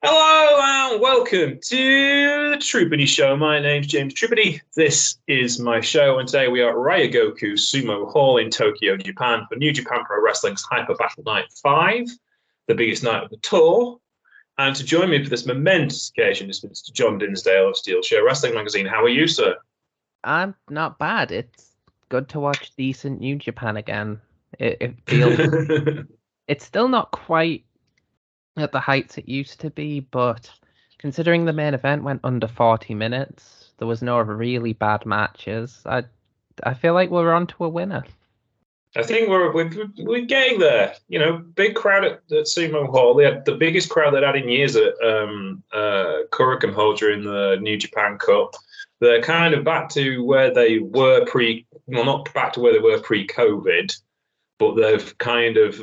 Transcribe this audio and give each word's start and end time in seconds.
Hello 0.00 0.92
and 0.92 1.00
welcome 1.00 1.58
to 1.60 2.50
the 2.50 2.56
Trupany 2.56 3.04
Show. 3.04 3.36
My 3.36 3.58
name's 3.58 3.88
James 3.88 4.14
Trupany. 4.14 4.60
This 4.76 5.18
is 5.26 5.58
my 5.58 5.80
show, 5.80 6.20
and 6.20 6.28
today 6.28 6.46
we 6.46 6.60
are 6.60 6.70
at 6.70 6.76
Ryogoku 6.76 7.54
Sumo 7.54 8.08
Hall 8.12 8.38
in 8.38 8.48
Tokyo, 8.48 8.96
Japan, 8.96 9.44
for 9.48 9.56
New 9.56 9.72
Japan 9.72 10.04
Pro 10.04 10.22
Wrestling's 10.22 10.62
Hyper 10.62 10.94
Battle 10.94 11.24
Night 11.24 11.46
5, 11.64 12.06
the 12.68 12.76
biggest 12.76 13.02
night 13.02 13.24
of 13.24 13.30
the 13.30 13.38
tour. 13.38 13.98
And 14.58 14.76
to 14.76 14.84
join 14.84 15.10
me 15.10 15.20
for 15.24 15.30
this 15.30 15.46
momentous 15.46 16.10
occasion 16.10 16.48
is 16.48 16.60
Mr. 16.60 16.92
John 16.92 17.18
Dinsdale 17.18 17.70
of 17.70 17.76
Steel 17.76 18.00
Show 18.00 18.24
Wrestling 18.24 18.54
Magazine. 18.54 18.86
How 18.86 19.02
are 19.02 19.08
you, 19.08 19.26
sir? 19.26 19.56
I'm 20.22 20.54
not 20.70 21.00
bad. 21.00 21.32
It's 21.32 21.72
good 22.08 22.28
to 22.28 22.38
watch 22.38 22.70
decent 22.76 23.18
New 23.18 23.34
Japan 23.34 23.76
again. 23.76 24.20
It, 24.60 24.76
it 24.80 24.94
feels 25.06 26.06
it's 26.46 26.64
still 26.64 26.86
not 26.86 27.10
quite 27.10 27.64
at 28.60 28.72
the 28.72 28.80
heights 28.80 29.18
it 29.18 29.28
used 29.28 29.60
to 29.60 29.70
be, 29.70 30.00
but 30.00 30.50
considering 30.98 31.44
the 31.44 31.52
main 31.52 31.74
event 31.74 32.02
went 32.02 32.20
under 32.24 32.48
40 32.48 32.94
minutes, 32.94 33.72
there 33.78 33.88
was 33.88 34.02
no 34.02 34.18
really 34.18 34.72
bad 34.72 35.06
matches. 35.06 35.82
I 35.86 36.04
I 36.64 36.74
feel 36.74 36.94
like 36.94 37.10
we're 37.10 37.32
on 37.32 37.46
to 37.48 37.64
a 37.64 37.68
winner. 37.68 38.04
I 38.96 39.02
think 39.02 39.28
we're, 39.28 39.52
we're 39.52 39.70
we're 39.98 40.24
getting 40.24 40.58
there. 40.58 40.94
You 41.08 41.18
know, 41.18 41.38
big 41.38 41.74
crowd 41.74 42.04
at, 42.04 42.12
at 42.30 42.46
Sumo 42.46 42.88
Hall. 42.88 43.14
They 43.14 43.24
had 43.24 43.44
the 43.44 43.54
biggest 43.54 43.90
crowd 43.90 44.14
they'd 44.14 44.22
had 44.22 44.36
in 44.36 44.48
years 44.48 44.76
at 44.76 44.94
um, 45.04 45.62
uh, 45.72 46.22
Korakuen 46.30 46.74
Hall 46.74 46.94
during 46.94 47.22
the 47.22 47.58
New 47.60 47.76
Japan 47.76 48.18
Cup. 48.18 48.54
They're 49.00 49.22
kind 49.22 49.54
of 49.54 49.62
back 49.62 49.88
to 49.90 50.24
where 50.24 50.52
they 50.52 50.78
were 50.78 51.24
pre. 51.26 51.66
Well, 51.86 52.04
not 52.04 52.32
back 52.34 52.54
to 52.54 52.60
where 52.60 52.72
they 52.72 52.80
were 52.80 53.00
pre-COVID, 53.00 53.96
but 54.58 54.74
they've 54.74 55.16
kind 55.18 55.56
of 55.56 55.80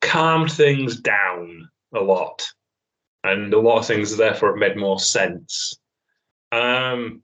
calmed 0.00 0.52
things 0.52 1.00
down 1.00 1.69
a 1.94 2.00
lot, 2.00 2.46
and 3.24 3.52
a 3.52 3.58
lot 3.58 3.78
of 3.78 3.86
things 3.86 4.16
therefore 4.16 4.50
have 4.50 4.58
made 4.58 4.76
more 4.76 4.98
sense. 4.98 5.74
Um, 6.52 7.22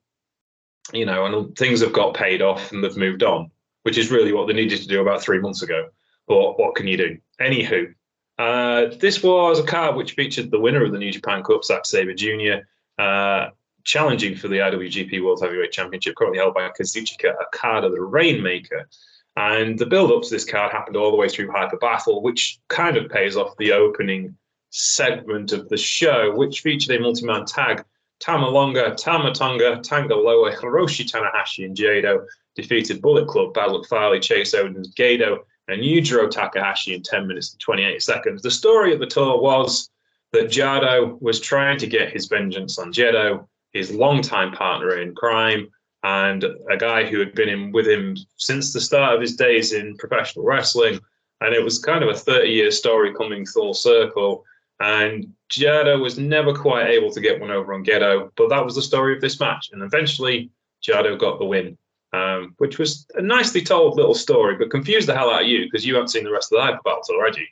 you 0.93 1.05
know, 1.05 1.27
and 1.27 1.57
things 1.57 1.81
have 1.81 1.93
got 1.93 2.15
paid 2.15 2.43
off 2.43 2.73
and 2.73 2.83
they've 2.83 2.97
moved 2.97 3.23
on, 3.23 3.51
which 3.83 3.99
is 3.99 4.11
really 4.11 4.33
what 4.33 4.47
they 4.47 4.53
needed 4.53 4.81
to 4.81 4.89
do 4.89 5.01
about 5.01 5.23
three 5.23 5.41
months 5.41 5.63
ago. 5.63 5.89
But 6.29 6.59
what 6.59 6.75
can 6.75 6.87
you 6.87 6.97
do? 6.97 7.19
Anywho, 7.41 7.93
uh, 8.39 8.95
this 9.01 9.23
was 9.23 9.59
a 9.59 9.65
card 9.65 9.97
which 9.97 10.13
featured 10.13 10.51
the 10.51 10.61
winner 10.61 10.85
of 10.85 10.93
the 10.93 10.99
New 10.99 11.13
Japan 11.13 11.43
Cup, 11.43 11.65
Zack 11.65 11.87
Sabre 11.87 12.15
Jr., 12.15 12.67
uh, 12.99 13.51
challenging 13.85 14.37
for 14.37 14.49
the 14.49 14.59
IWGP 14.59 15.23
World 15.23 15.41
Heavyweight 15.41 15.73
Championship, 15.73 16.17
currently 16.17 16.39
held 16.39 16.55
by 16.55 16.69
Kazuchika 16.69 17.35
Okada, 17.41 17.89
the 17.89 18.01
Rainmaker. 18.01 18.89
And 19.37 19.79
the 19.79 19.87
build 19.87 20.11
up 20.11 20.23
to 20.23 20.31
this 20.31 20.45
card 20.45 20.73
happened 20.73 20.97
all 20.97 21.11
the 21.11 21.17
way 21.17 21.29
through 21.29 21.51
Hyper 21.51 21.77
Battle, 21.77 22.23
which 22.23 22.59
kind 22.69 22.97
of 22.97 23.11
pays 23.11 23.37
off 23.37 23.57
the 23.59 23.73
opening 23.73 24.37
segment 24.77 25.53
of 25.53 25.69
the 25.69 25.77
show, 25.77 26.35
which 26.35 26.61
featured 26.61 26.97
a 26.97 27.01
multi 27.01 27.25
man 27.25 27.45
tag. 27.45 27.85
Tama 28.19 28.51
Tonga, 28.51 28.95
Tama 28.95 29.33
Tonga, 29.33 29.81
Tanga 29.83 30.15
Loa, 30.15 30.55
Hiroshi 30.55 31.05
Tanahashi, 31.11 31.65
and 31.65 31.77
Jado 31.77 32.25
defeated 32.55 33.03
Bullet 33.03 33.29
Club, 33.29 33.55
Bad 33.55 33.73
Luck 33.73 33.87
Fale, 33.89 34.19
Chase 34.21 34.55
Owens, 34.55 34.95
Gedo, 34.95 35.39
and 35.69 35.83
Yujiro 35.83 36.31
Takahashi 36.31 36.95
in 36.95 37.03
10 37.03 37.27
minutes 37.27 37.53
and 37.53 37.61
28 37.61 38.03
seconds. 38.03 38.43
The 38.43 38.51
story 38.51 38.93
of 38.93 39.01
the 39.01 39.07
tour 39.07 39.41
was 39.41 39.91
that 40.33 40.49
Jado 40.49 41.21
was 41.21 41.41
trying 41.41 41.79
to 41.79 41.87
get 41.87 42.13
his 42.13 42.27
vengeance 42.27 42.79
on 42.79 42.93
Gedo, 42.93 43.47
his 43.73 43.93
longtime 43.93 44.53
partner 44.53 44.99
in 44.99 45.15
crime, 45.15 45.69
and 46.03 46.45
a 46.71 46.77
guy 46.77 47.05
who 47.05 47.19
had 47.19 47.35
been 47.35 47.49
in 47.49 47.73
with 47.73 47.87
him 47.87 48.17
since 48.37 48.73
the 48.73 48.81
start 48.81 49.15
of 49.15 49.21
his 49.21 49.37
days 49.37 49.73
in 49.73 49.97
professional 49.97 50.45
wrestling. 50.45 51.01
And 51.41 51.55
it 51.55 51.63
was 51.63 51.79
kind 51.79 52.03
of 52.03 52.09
a 52.09 52.19
30 52.19 52.49
year 52.49 52.71
story 52.71 53.13
coming 53.15 53.45
full 53.45 53.75
circle. 53.75 54.45
And 54.81 55.33
Jado 55.51 56.01
was 56.01 56.19
never 56.19 56.55
quite 56.55 56.89
able 56.89 57.11
to 57.11 57.21
get 57.21 57.41
one 57.41 57.51
over 57.51 57.73
on 57.73 57.85
Gedo, 57.85 58.31
but 58.37 58.51
that 58.51 58.65
was 58.65 58.75
the 58.75 58.83
story 58.83 59.15
of 59.15 59.21
this 59.21 59.41
match. 59.41 59.71
And 59.73 59.83
eventually, 59.83 60.51
Jado 60.83 61.19
got 61.19 61.39
the 61.39 61.47
win, 61.47 61.79
um, 62.13 62.55
which 62.59 62.79
was 62.79 63.07
a 63.15 63.23
nicely 63.23 63.63
told 63.63 63.97
little 63.97 64.15
story, 64.15 64.57
but 64.57 64.71
confused 64.71 65.09
the 65.09 65.15
hell 65.15 65.31
out 65.31 65.43
of 65.43 65.49
you 65.49 65.65
because 65.65 65.87
you 65.87 65.95
haven't 65.95 66.09
seen 66.09 66.25
the 66.25 66.33
rest 66.33 66.53
of 66.53 66.59
the 66.59 66.63
hyper 66.63 66.81
battles 66.85 67.09
already. 67.09 67.49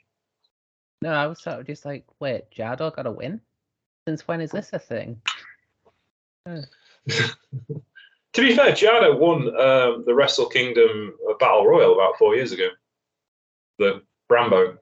No, 1.01 1.11
I 1.11 1.27
was 1.27 1.41
sort 1.41 1.59
of 1.59 1.67
just 1.67 1.85
like, 1.85 2.05
wait, 2.19 2.49
Jado 2.51 2.95
got 2.95 3.07
a 3.07 3.11
win? 3.11 3.41
Since 4.07 4.27
when 4.27 4.41
is 4.41 4.51
this 4.51 4.71
a 4.73 4.79
thing? 4.79 5.21
To 8.35 8.41
be 8.41 8.53
fair, 8.53 8.73
Jado 8.73 9.17
won 9.17 9.47
um, 9.57 10.03
the 10.05 10.13
Wrestle 10.13 10.47
Kingdom 10.47 11.13
Battle 11.39 11.65
Royal 11.65 11.93
about 11.93 12.17
four 12.17 12.35
years 12.35 12.51
ago. 12.51 12.67
The 13.79 14.01
Brambo. 14.29 14.77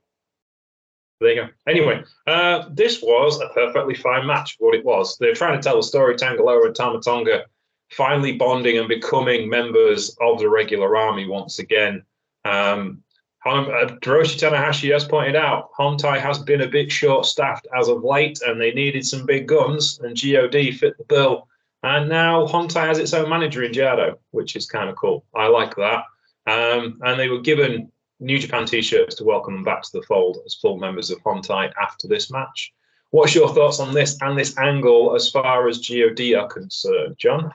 There 1.23 1.31
you 1.33 1.41
go. 1.43 1.49
Anyway, 1.67 2.03
uh, 2.27 2.65
this 2.71 3.01
was 3.01 3.39
a 3.39 3.47
perfectly 3.53 3.95
fine 3.95 4.27
match. 4.27 4.57
What 4.59 4.75
it 4.75 4.83
was, 4.83 5.17
they're 5.17 5.33
trying 5.33 5.57
to 5.57 5.63
tell 5.63 5.77
the 5.77 5.83
story. 5.83 6.17
Tanga 6.17 6.43
Loa 6.43 6.65
and 6.65 6.75
Tama 6.75 6.99
Tonga 6.99 7.45
finally 7.91 8.33
bonding 8.33 8.77
and 8.77 8.89
becoming 8.89 9.49
members 9.49 10.15
of 10.19 10.39
the 10.39 10.49
regular 10.49 10.97
army 10.97 11.25
once 11.25 11.59
again. 11.59 12.03
Um, 12.43 13.03
uh, 13.45 13.87
Hiroshi 14.01 14.37
Tanahashi 14.39 14.91
has 14.91 15.05
pointed 15.05 15.35
out, 15.35 15.69
Hontai 15.77 16.19
has 16.19 16.39
been 16.39 16.61
a 16.61 16.67
bit 16.67 16.91
short-staffed 16.91 17.67
as 17.77 17.87
of 17.87 18.03
late, 18.03 18.39
and 18.45 18.59
they 18.59 18.71
needed 18.71 19.05
some 19.05 19.25
big 19.25 19.47
guns, 19.47 19.99
and 19.99 20.19
God 20.19 20.51
fit 20.51 20.97
the 20.97 21.05
bill. 21.07 21.47
And 21.83 22.09
now 22.09 22.47
Hontai 22.47 22.87
has 22.87 22.99
its 22.99 23.13
own 23.13 23.29
manager 23.29 23.63
in 23.63 23.71
Jado, 23.71 24.17
which 24.31 24.55
is 24.55 24.65
kind 24.65 24.89
of 24.89 24.95
cool. 24.95 25.25
I 25.35 25.47
like 25.47 25.75
that. 25.75 26.03
Um, 26.47 26.99
and 27.03 27.19
they 27.19 27.29
were 27.29 27.41
given 27.41 27.91
New 28.19 28.39
Japan 28.39 28.65
t-shirts 28.65 29.15
to 29.15 29.23
welcome 29.23 29.55
them 29.55 29.63
back 29.63 29.81
to 29.83 29.89
the 29.93 30.03
fold 30.03 30.37
as 30.45 30.55
full 30.55 30.77
members 30.77 31.09
of 31.09 31.21
Hontai 31.23 31.71
after 31.81 32.07
this 32.07 32.31
match. 32.31 32.73
What's 33.11 33.35
your 33.35 33.53
thoughts 33.53 33.79
on 33.79 33.93
this 33.93 34.17
and 34.21 34.37
this 34.37 34.57
angle 34.57 35.15
as 35.15 35.29
far 35.29 35.67
as 35.67 35.87
God 35.87 36.19
are 36.35 36.47
concerned, 36.47 37.15
John? 37.17 37.53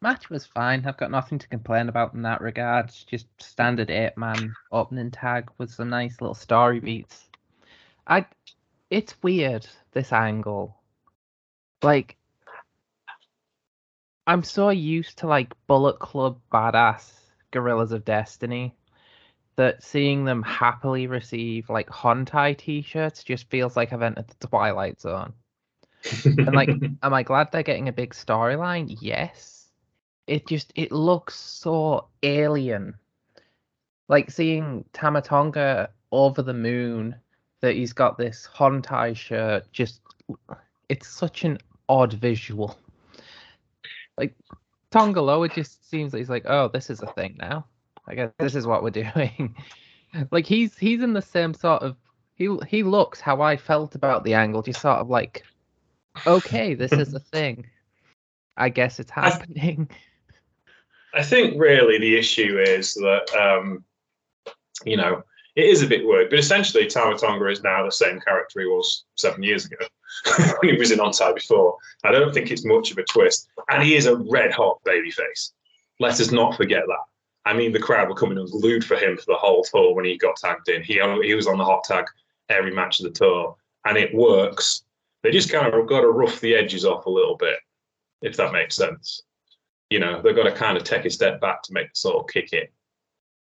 Match 0.00 0.30
was 0.30 0.46
fine. 0.46 0.84
I've 0.86 0.96
got 0.96 1.10
nothing 1.10 1.38
to 1.38 1.48
complain 1.48 1.88
about 1.88 2.14
in 2.14 2.22
that 2.22 2.40
regard. 2.40 2.92
Just 3.06 3.26
standard 3.38 3.90
eight 3.90 4.16
man 4.16 4.54
opening 4.70 5.10
tag 5.10 5.50
with 5.58 5.70
some 5.70 5.88
nice 5.88 6.20
little 6.20 6.34
story 6.34 6.80
beats. 6.80 7.28
I 8.06 8.26
it's 8.90 9.14
weird, 9.22 9.66
this 9.92 10.12
angle. 10.12 10.76
Like 11.82 12.16
I'm 14.26 14.42
so 14.42 14.70
used 14.70 15.18
to 15.18 15.26
like 15.26 15.54
Bullet 15.66 15.98
Club 15.98 16.38
badass 16.52 17.10
Guerrillas 17.50 17.92
of 17.92 18.04
Destiny 18.04 18.74
that 19.56 19.82
seeing 19.82 20.24
them 20.24 20.42
happily 20.42 21.06
receive 21.06 21.68
like 21.70 21.88
Hontai 21.88 22.56
t-shirts 22.56 23.22
just 23.22 23.48
feels 23.50 23.76
like 23.76 23.92
I've 23.92 24.02
entered 24.02 24.28
the 24.28 24.46
Twilight 24.46 25.00
Zone. 25.00 25.32
and 26.24 26.54
like, 26.54 26.68
am 27.02 27.14
I 27.14 27.22
glad 27.22 27.50
they're 27.52 27.62
getting 27.62 27.88
a 27.88 27.92
big 27.92 28.14
storyline? 28.14 28.96
Yes. 29.00 29.68
It 30.26 30.46
just 30.46 30.72
it 30.74 30.90
looks 30.90 31.34
so 31.34 32.08
alien. 32.22 32.94
Like 34.08 34.30
seeing 34.30 34.84
Tama 34.92 35.22
Tonga 35.22 35.90
over 36.12 36.42
the 36.42 36.54
moon 36.54 37.14
that 37.60 37.74
he's 37.74 37.92
got 37.92 38.18
this 38.18 38.48
Hontai 38.54 39.16
shirt, 39.16 39.70
just 39.72 40.00
it's 40.88 41.08
such 41.08 41.44
an 41.44 41.58
odd 41.88 42.14
visual 42.14 42.78
like 44.16 44.34
Tanga 44.90 45.20
Loa 45.20 45.48
just 45.48 45.88
seems 45.88 46.12
like 46.12 46.20
he's 46.20 46.30
like, 46.30 46.46
oh, 46.46 46.68
this 46.68 46.90
is 46.90 47.02
a 47.02 47.06
thing 47.06 47.36
now. 47.38 47.66
I 48.06 48.14
guess 48.14 48.30
this 48.38 48.54
is 48.54 48.66
what 48.66 48.82
we're 48.82 48.90
doing. 48.90 49.54
like 50.30 50.46
he's 50.46 50.76
he's 50.76 51.02
in 51.02 51.12
the 51.12 51.22
same 51.22 51.54
sort 51.54 51.82
of 51.82 51.96
he 52.34 52.56
he 52.68 52.82
looks 52.82 53.20
how 53.20 53.40
I 53.40 53.56
felt 53.56 53.94
about 53.94 54.24
the 54.24 54.34
angle, 54.34 54.62
just 54.62 54.80
sort 54.80 54.98
of 54.98 55.08
like, 55.08 55.44
okay, 56.26 56.74
this 56.74 56.92
is 56.92 57.14
a 57.14 57.20
thing. 57.32 57.66
I 58.56 58.68
guess 58.68 59.00
it's 59.00 59.10
happening. 59.10 59.88
I 61.14 61.22
think 61.22 61.60
really 61.60 61.98
the 61.98 62.16
issue 62.16 62.58
is 62.58 62.94
that 62.94 63.30
um, 63.38 63.84
you 64.84 64.96
know 64.96 65.22
it 65.56 65.64
is 65.66 65.82
a 65.82 65.86
bit 65.86 66.04
weird, 66.04 66.30
but 66.30 66.38
essentially 66.38 66.86
Tama 66.86 67.16
Tonga 67.16 67.48
is 67.48 67.62
now 67.62 67.84
the 67.84 67.92
same 67.92 68.20
character 68.20 68.60
he 68.60 68.66
was 68.66 69.04
seven 69.14 69.42
years 69.42 69.66
ago 69.66 69.76
when 70.60 70.72
he 70.72 70.78
was 70.78 70.90
in 70.90 70.98
Onside 70.98 71.36
before. 71.36 71.76
I 72.02 72.10
don't 72.10 72.34
think 72.34 72.50
it's 72.50 72.64
much 72.64 72.90
of 72.90 72.98
a 72.98 73.04
twist. 73.04 73.48
And 73.70 73.82
he 73.82 73.94
is 73.94 74.06
a 74.06 74.16
red 74.16 74.52
hot 74.52 74.80
babyface. 74.84 75.52
Let 76.00 76.20
us 76.20 76.32
not 76.32 76.56
forget 76.56 76.82
that. 76.86 77.04
I 77.46 77.52
mean, 77.52 77.72
the 77.72 77.78
crowd 77.78 78.08
were 78.08 78.14
coming 78.14 78.38
and 78.38 78.50
glued 78.50 78.84
for 78.84 78.96
him 78.96 79.16
for 79.16 79.26
the 79.26 79.34
whole 79.34 79.62
tour 79.62 79.94
when 79.94 80.04
he 80.04 80.16
got 80.16 80.36
tagged 80.36 80.68
in. 80.68 80.82
He, 80.82 81.00
he 81.22 81.34
was 81.34 81.46
on 81.46 81.58
the 81.58 81.64
hot 81.64 81.84
tag 81.84 82.06
every 82.48 82.74
match 82.74 83.00
of 83.00 83.04
the 83.04 83.10
tour, 83.10 83.56
and 83.84 83.96
it 83.98 84.14
works. 84.14 84.84
They 85.22 85.30
just 85.30 85.50
kind 85.50 85.72
of 85.72 85.86
got 85.86 86.00
to 86.00 86.08
rough 86.08 86.40
the 86.40 86.54
edges 86.54 86.84
off 86.84 87.06
a 87.06 87.10
little 87.10 87.36
bit, 87.36 87.58
if 88.22 88.36
that 88.36 88.52
makes 88.52 88.76
sense. 88.76 89.22
You 89.90 89.98
know, 89.98 90.22
they've 90.22 90.36
got 90.36 90.44
to 90.44 90.52
kind 90.52 90.76
of 90.76 90.84
take 90.84 91.04
a 91.04 91.10
step 91.10 91.40
back 91.40 91.62
to 91.62 91.72
make 91.72 91.88
the 91.88 91.96
sort 91.96 92.16
of 92.16 92.28
kick 92.28 92.52
in. 92.52 92.66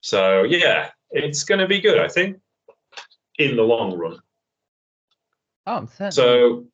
So, 0.02 0.44
yeah, 0.44 0.90
it's 1.12 1.44
going 1.44 1.60
to 1.60 1.68
be 1.68 1.80
good, 1.80 2.00
I 2.00 2.08
think, 2.08 2.40
in 3.38 3.56
the 3.56 3.64
long 3.64 3.98
run. 3.98 4.18
Oh, 5.68 5.88
I'm. 6.00 6.12
So 6.12 6.66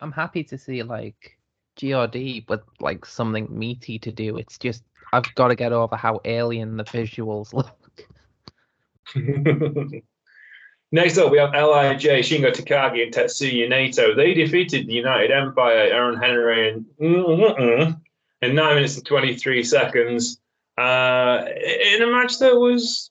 I'm 0.00 0.12
happy 0.12 0.44
to 0.44 0.58
see 0.58 0.82
like 0.82 1.37
God 1.80 2.14
with 2.48 2.60
like 2.80 3.04
something 3.04 3.46
meaty 3.50 3.98
to 4.00 4.12
do. 4.12 4.36
It's 4.36 4.58
just 4.58 4.82
I've 5.12 5.34
got 5.34 5.48
to 5.48 5.54
get 5.54 5.72
over 5.72 5.96
how 5.96 6.20
alien 6.24 6.76
the 6.76 6.84
visuals 6.84 7.52
look. 7.54 7.74
Next 10.90 11.18
up, 11.18 11.30
we 11.30 11.38
have 11.38 11.50
Lij, 11.50 12.02
Shingo 12.02 12.50
Takagi, 12.50 13.02
and 13.02 13.12
Tetsuya 13.12 13.68
Naito. 13.68 14.16
They 14.16 14.32
defeated 14.32 14.86
the 14.86 14.94
United 14.94 15.30
Empire, 15.30 15.88
Aaron 15.92 16.18
Henare, 16.18 16.72
in, 16.72 16.86
in 18.42 18.54
9 18.54 18.74
minutes 18.74 18.96
and 18.96 19.04
23 19.04 19.62
seconds. 19.64 20.40
Uh, 20.78 21.44
in 21.92 22.02
a 22.02 22.06
match 22.06 22.38
that 22.38 22.56
was 22.56 23.10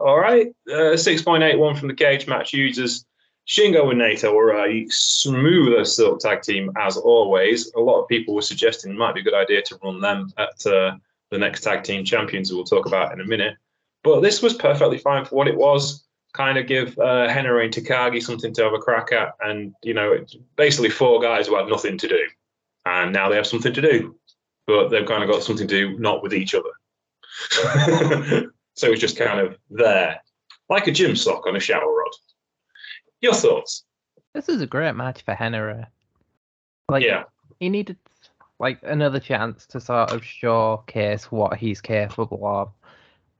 all 0.00 0.18
right. 0.18 0.54
Uh, 0.70 0.96
6.81 0.96 1.78
from 1.78 1.88
the 1.88 1.94
Cagematch 1.94 2.54
users. 2.54 3.04
Shingo 3.48 3.90
and 3.90 4.00
Naito 4.00 4.34
were 4.34 4.66
a 4.66 4.86
smooth 4.90 5.80
as 5.80 5.96
silk 5.96 6.20
tag 6.20 6.42
team 6.42 6.70
as 6.76 6.98
always. 6.98 7.72
A 7.74 7.80
lot 7.80 8.02
of 8.02 8.08
people 8.08 8.34
were 8.34 8.42
suggesting 8.42 8.92
it 8.92 8.98
might 8.98 9.14
be 9.14 9.22
a 9.22 9.24
good 9.24 9.34
idea 9.34 9.62
to 9.62 9.78
run 9.82 10.00
them 10.00 10.30
at 10.36 10.66
uh, 10.66 10.96
the 11.30 11.38
next 11.38 11.62
tag 11.62 11.82
team 11.82 12.04
champions, 12.04 12.50
who 12.50 12.56
we'll 12.56 12.64
talk 12.64 12.84
about 12.84 13.12
in 13.12 13.20
a 13.20 13.24
minute. 13.24 13.56
But 14.04 14.20
this 14.20 14.42
was 14.42 14.52
perfectly 14.52 14.98
fine 14.98 15.24
for 15.24 15.34
what 15.34 15.48
it 15.48 15.56
was. 15.56 16.04
Kind 16.34 16.58
of 16.58 16.66
give 16.66 16.98
uh, 16.98 17.26
Henare 17.26 17.64
and 17.64 17.72
Takagi 17.72 18.22
something 18.22 18.52
to 18.52 18.64
have 18.64 18.74
a 18.74 18.78
crack 18.78 19.12
at, 19.12 19.32
and 19.40 19.74
you 19.82 19.94
know, 19.94 20.24
basically 20.56 20.90
four 20.90 21.18
guys 21.20 21.46
who 21.46 21.56
had 21.56 21.68
nothing 21.68 21.96
to 21.96 22.06
do, 22.06 22.22
and 22.84 23.14
now 23.14 23.30
they 23.30 23.36
have 23.36 23.46
something 23.46 23.72
to 23.72 23.80
do, 23.80 24.14
but 24.66 24.88
they've 24.88 25.08
kind 25.08 25.22
of 25.22 25.30
got 25.30 25.42
something 25.42 25.66
to 25.66 25.74
do 25.74 25.98
not 25.98 26.22
with 26.22 26.34
each 26.34 26.54
other. 26.54 26.68
so 28.74 28.88
it's 28.92 29.00
just 29.00 29.16
kind 29.16 29.40
of 29.40 29.56
there, 29.70 30.20
like 30.68 30.86
a 30.86 30.92
gym 30.92 31.16
sock 31.16 31.46
on 31.46 31.56
a 31.56 31.60
shower 31.60 31.90
rod. 31.90 32.12
Your 33.20 33.34
thoughts? 33.34 33.84
This 34.34 34.48
is 34.48 34.60
a 34.62 34.66
great 34.66 34.94
match 34.94 35.22
for 35.22 35.34
Henare. 35.34 35.82
Eh? 35.82 35.84
Like, 36.88 37.04
yeah, 37.04 37.24
he 37.58 37.68
needed 37.68 37.96
like 38.58 38.78
another 38.82 39.20
chance 39.20 39.66
to 39.66 39.80
sort 39.80 40.10
of 40.12 40.24
showcase 40.24 41.30
what 41.30 41.56
he's 41.56 41.80
capable 41.80 42.46
of, 42.46 42.70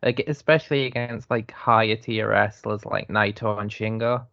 like, 0.02 0.22
especially 0.26 0.86
against 0.86 1.30
like 1.30 1.50
higher 1.50 1.96
tier 1.96 2.28
wrestlers 2.28 2.84
like 2.84 3.08
Naito 3.08 3.60
and 3.60 3.70
Shingo. 3.70 4.26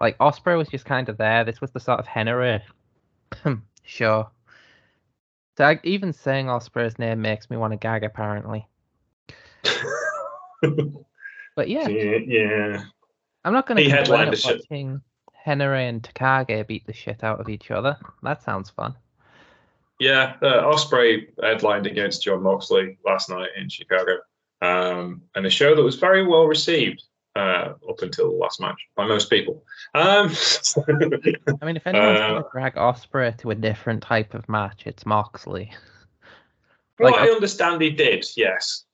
Like 0.00 0.18
Ospreay 0.18 0.56
was 0.56 0.68
just 0.68 0.84
kind 0.84 1.08
of 1.08 1.18
there. 1.18 1.44
This 1.44 1.60
was 1.60 1.70
the 1.72 1.80
sort 1.80 2.00
of 2.00 2.06
Henare 2.06 2.60
eh? 2.60 3.38
hmm, 3.42 3.54
show. 3.82 4.30
So 5.56 5.64
I, 5.64 5.80
even 5.84 6.12
saying 6.12 6.46
Ospreay's 6.46 6.98
name 6.98 7.20
makes 7.20 7.50
me 7.50 7.56
want 7.56 7.72
to 7.72 7.76
gag. 7.76 8.02
Apparently. 8.02 8.66
but 11.54 11.68
yeah, 11.68 11.86
yeah, 11.88 12.16
yeah. 12.26 12.82
I'm 13.44 13.52
not 13.52 13.66
going 13.66 13.76
to 13.76 13.82
complain 13.84 13.98
headlined 14.04 14.28
at 14.28 14.30
the 14.32 14.36
shit. 14.36 14.56
watching 14.70 15.00
Henare 15.46 15.88
and 15.88 16.02
Takagi 16.02 16.66
beat 16.66 16.86
the 16.86 16.92
shit 16.92 17.24
out 17.24 17.40
of 17.40 17.48
each 17.48 17.70
other. 17.70 17.96
That 18.22 18.42
sounds 18.42 18.70
fun. 18.70 18.94
Yeah, 19.98 20.34
uh, 20.42 20.62
Ospreay 20.62 21.26
headlined 21.42 21.86
against 21.86 22.22
Jon 22.22 22.42
Moxley 22.42 22.96
last 23.04 23.28
night 23.28 23.50
in 23.56 23.68
Chicago, 23.68 24.12
um, 24.62 25.22
and 25.34 25.44
a 25.44 25.50
show 25.50 25.74
that 25.74 25.82
was 25.82 25.96
very 25.96 26.26
well 26.26 26.46
received 26.46 27.02
uh, 27.36 27.74
up 27.88 28.00
until 28.00 28.30
the 28.30 28.36
last 28.36 28.60
match 28.62 28.78
by 28.96 29.06
most 29.06 29.28
people. 29.28 29.62
Um, 29.94 30.30
I 30.88 31.64
mean, 31.66 31.76
if 31.76 31.86
anyone's 31.86 32.18
Uh, 32.20 32.28
going 32.28 32.42
to 32.42 32.48
drag 32.50 32.74
Ospreay 32.76 33.36
to 33.38 33.50
a 33.50 33.54
different 33.54 34.02
type 34.02 34.32
of 34.34 34.48
match, 34.48 34.82
it's 34.86 35.04
Moxley. 35.04 35.70
well, 36.98 37.12
Like, 37.12 37.20
I 37.20 37.30
understand 37.30 37.82
he 37.82 37.90
did. 37.90 38.26
Yes, 38.36 38.84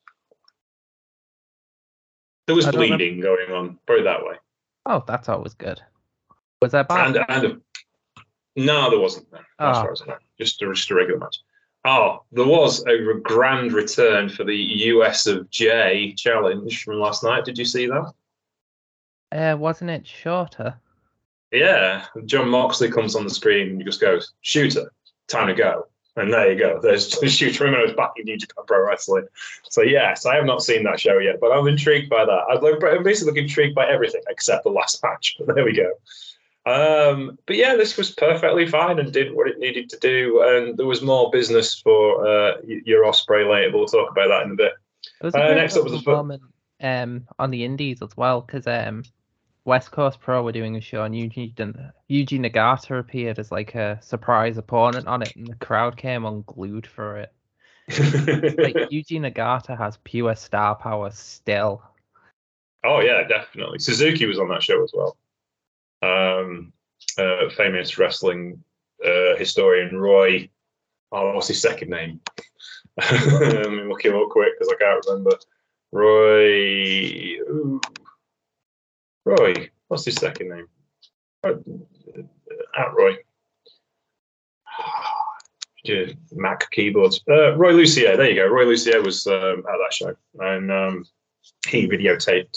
there 2.46 2.54
was 2.56 2.64
don't 2.66 2.74
know. 2.74 2.96
bleeding 2.96 3.20
going 3.20 3.50
on. 3.50 3.78
Put 3.86 4.00
it 4.00 4.04
that 4.04 4.24
way. 4.24 4.34
Oh, 4.86 5.02
that's 5.06 5.28
always 5.28 5.54
good. 5.54 5.80
Was 6.62 6.72
that 6.72 6.88
bad? 6.88 7.16
And 7.16 7.24
and 7.28 7.44
a, 7.44 8.20
no, 8.56 8.90
there 8.90 8.98
wasn't. 9.00 9.30
No, 9.32 9.38
as 9.38 9.44
Ah. 9.58 9.82
far 9.82 9.92
as 9.92 10.02
I 10.02 10.06
know, 10.06 10.16
just 10.38 10.62
a, 10.62 10.72
just 10.72 10.90
a 10.90 10.94
regular 10.94 11.18
match. 11.20 11.38
Oh, 11.84 12.24
there 12.32 12.46
was 12.46 12.84
a 12.86 13.14
grand 13.22 13.72
return 13.72 14.28
for 14.28 14.42
the 14.44 14.56
US 14.56 15.26
of 15.26 15.48
J 15.50 16.14
challenge 16.16 16.82
from 16.82 16.98
last 16.98 17.22
night. 17.22 17.44
Did 17.44 17.58
you 17.58 17.64
see 17.64 17.86
that? 17.86 18.12
Uh, 19.32 19.56
wasn't 19.56 19.90
it 19.90 20.06
shorter? 20.06 20.74
Yeah, 21.52 22.04
Jon 22.24 22.48
Moxley 22.48 22.90
comes 22.90 23.14
on 23.14 23.24
the 23.24 23.30
screen 23.30 23.68
and 23.70 23.84
just 23.84 24.00
goes, 24.00 24.32
"Shooter, 24.40 24.92
time 25.28 25.46
to 25.48 25.54
go." 25.54 25.86
And 26.16 26.32
there 26.32 26.50
you 26.50 26.58
go. 26.58 26.80
There's 26.82 27.10
Shooter 27.10 27.66
Umino's 27.66 27.94
back 27.94 28.12
in 28.16 28.24
New 28.24 28.38
Japan 28.38 28.64
Pro 28.66 28.86
Wrestling. 28.86 29.26
So 29.68 29.82
yes, 29.82 30.24
I 30.24 30.34
have 30.36 30.46
not 30.46 30.62
seen 30.62 30.82
that 30.84 30.98
show 30.98 31.18
yet, 31.18 31.40
but 31.40 31.52
I'm 31.52 31.66
intrigued 31.66 32.08
by 32.08 32.24
that. 32.24 32.94
I'm 32.96 33.02
basically 33.02 33.38
intrigued 33.38 33.74
by 33.74 33.86
everything 33.86 34.22
except 34.28 34.64
the 34.64 34.70
last 34.70 35.02
match. 35.02 35.36
But 35.38 35.54
there 35.54 35.64
we 35.64 35.74
go. 35.74 35.92
Um, 36.64 37.38
but 37.46 37.56
yeah, 37.56 37.76
this 37.76 37.96
was 37.96 38.10
perfectly 38.12 38.66
fine 38.66 38.98
and 38.98 39.12
did 39.12 39.34
what 39.34 39.46
it 39.46 39.58
needed 39.58 39.90
to 39.90 39.98
do. 39.98 40.42
And 40.42 40.76
there 40.76 40.86
was 40.86 41.02
more 41.02 41.30
business 41.30 41.78
for 41.78 42.26
uh, 42.26 42.56
your 42.64 43.04
Ospreay 43.04 43.48
later. 43.48 43.76
We'll 43.76 43.86
talk 43.86 44.10
about 44.10 44.28
that 44.28 44.44
in 44.44 44.52
a 44.52 44.56
bit. 44.56 44.72
There 45.20 45.28
was 45.28 45.34
a 45.34 45.50
Uh, 45.50 45.54
next 45.54 45.76
up 45.76 45.84
was 45.84 46.02
fo- 46.02 46.16
moment 46.16 46.42
um, 46.80 47.28
on 47.38 47.50
the 47.50 47.62
Indies 47.62 48.00
as 48.02 48.16
well, 48.16 48.40
because 48.40 48.66
um, 48.66 49.04
West 49.66 49.90
Coast 49.90 50.20
Pro 50.20 50.44
were 50.44 50.52
doing 50.52 50.76
a 50.76 50.80
show 50.80 51.02
and 51.02 51.14
Yuji, 51.14 51.52
Yuji 52.08 52.38
Nagata 52.38 53.00
appeared 53.00 53.40
as 53.40 53.50
like 53.50 53.74
a 53.74 53.98
surprise 54.00 54.56
opponent 54.56 55.08
on 55.08 55.22
it, 55.22 55.34
and 55.34 55.48
the 55.48 55.56
crowd 55.56 55.96
came 55.96 56.24
unglued 56.24 56.86
for 56.86 57.18
it. 57.18 57.32
Like 57.88 58.76
Yuji 58.90 59.20
Nagata 59.20 59.76
has 59.76 59.98
pure 60.04 60.34
star 60.36 60.76
power 60.76 61.10
still. 61.10 61.82
Oh 62.84 63.00
yeah, 63.00 63.26
definitely. 63.26 63.80
Suzuki 63.80 64.26
was 64.26 64.38
on 64.38 64.48
that 64.48 64.62
show 64.62 64.82
as 64.82 64.92
well. 64.94 65.16
Um, 66.02 66.72
uh, 67.18 67.48
famous 67.56 67.98
wrestling 67.98 68.62
uh, 69.04 69.36
historian 69.36 69.96
Roy. 69.96 70.48
Oh, 71.10 71.34
what's 71.34 71.48
his 71.48 71.60
second 71.60 71.90
name? 71.90 72.20
Let 73.10 73.70
me 73.70 73.82
look 73.84 74.04
him 74.04 74.14
up 74.14 74.30
quick 74.30 74.52
because 74.58 74.72
I 74.72 74.78
can't 74.78 75.04
remember. 75.06 75.36
Roy. 75.92 77.38
ooh. 77.50 77.80
Roy. 79.26 79.68
What's 79.88 80.04
his 80.04 80.14
second 80.14 80.48
name? 80.50 80.68
Uh, 81.44 81.54
At 82.78 82.94
Roy. 82.94 83.16
Mac 86.32 86.70
keyboards. 86.70 87.20
Uh, 87.28 87.56
Roy 87.56 87.72
Lucier. 87.72 88.16
There 88.16 88.30
you 88.30 88.36
go. 88.36 88.46
Roy 88.46 88.64
Lucier 88.64 89.02
was 89.02 89.26
um, 89.26 89.58
at 89.58 89.64
that 89.64 89.92
show, 89.92 90.14
and 90.40 90.72
um, 90.72 91.04
he 91.68 91.86
videotaped 91.88 92.56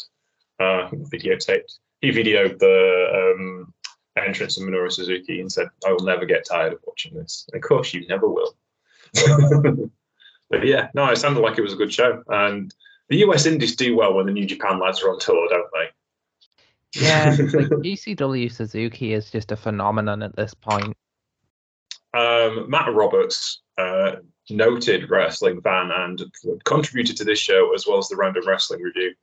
uh, 0.59 0.89
videotaped. 1.13 1.77
He 2.01 2.11
videoed 2.11 2.59
the 2.59 3.33
um, 3.35 3.73
entrance 4.17 4.57
of 4.57 4.63
Minoru 4.63 4.91
Suzuki 4.91 5.41
and 5.41 5.51
said, 5.51 5.67
"I 5.87 5.91
will 5.91 6.05
never 6.05 6.25
get 6.25 6.45
tired 6.45 6.73
of 6.73 6.79
watching 6.85 7.15
this." 7.15 7.47
And 7.51 7.63
of 7.63 7.67
course, 7.67 7.93
you 7.93 8.05
never 8.07 8.27
will. 8.29 8.55
but 10.49 10.65
yeah, 10.65 10.89
no, 10.93 11.07
it 11.07 11.17
sounded 11.17 11.41
like 11.41 11.57
it 11.57 11.63
was 11.63 11.73
a 11.73 11.77
good 11.77 11.93
show, 11.93 12.23
and 12.27 12.73
the 13.09 13.17
US 13.17 13.45
Indies 13.45 13.75
do 13.75 13.95
well 13.95 14.13
when 14.13 14.27
the 14.27 14.31
New 14.31 14.45
Japan 14.45 14.79
lads 14.79 15.01
are 15.01 15.09
on 15.09 15.19
tour, 15.19 15.47
don't 15.49 15.67
they? 15.73 15.89
Yeah, 16.95 17.35
like 17.37 17.69
ECW 17.85 18.51
Suzuki 18.51 19.13
is 19.13 19.29
just 19.29 19.51
a 19.51 19.55
phenomenon 19.55 20.23
at 20.23 20.35
this 20.35 20.53
point. 20.53 20.95
um, 22.13 22.69
Matt 22.69 22.93
Roberts, 22.93 23.61
uh, 23.77 24.15
noted 24.49 25.09
wrestling 25.09 25.61
fan 25.61 25.91
and 25.91 26.23
contributed 26.65 27.15
to 27.17 27.23
this 27.23 27.39
show 27.39 27.73
as 27.75 27.85
well 27.85 27.99
as 27.99 28.07
the 28.07 28.15
Random 28.15 28.47
Wrestling 28.47 28.81
Review, 28.81 29.13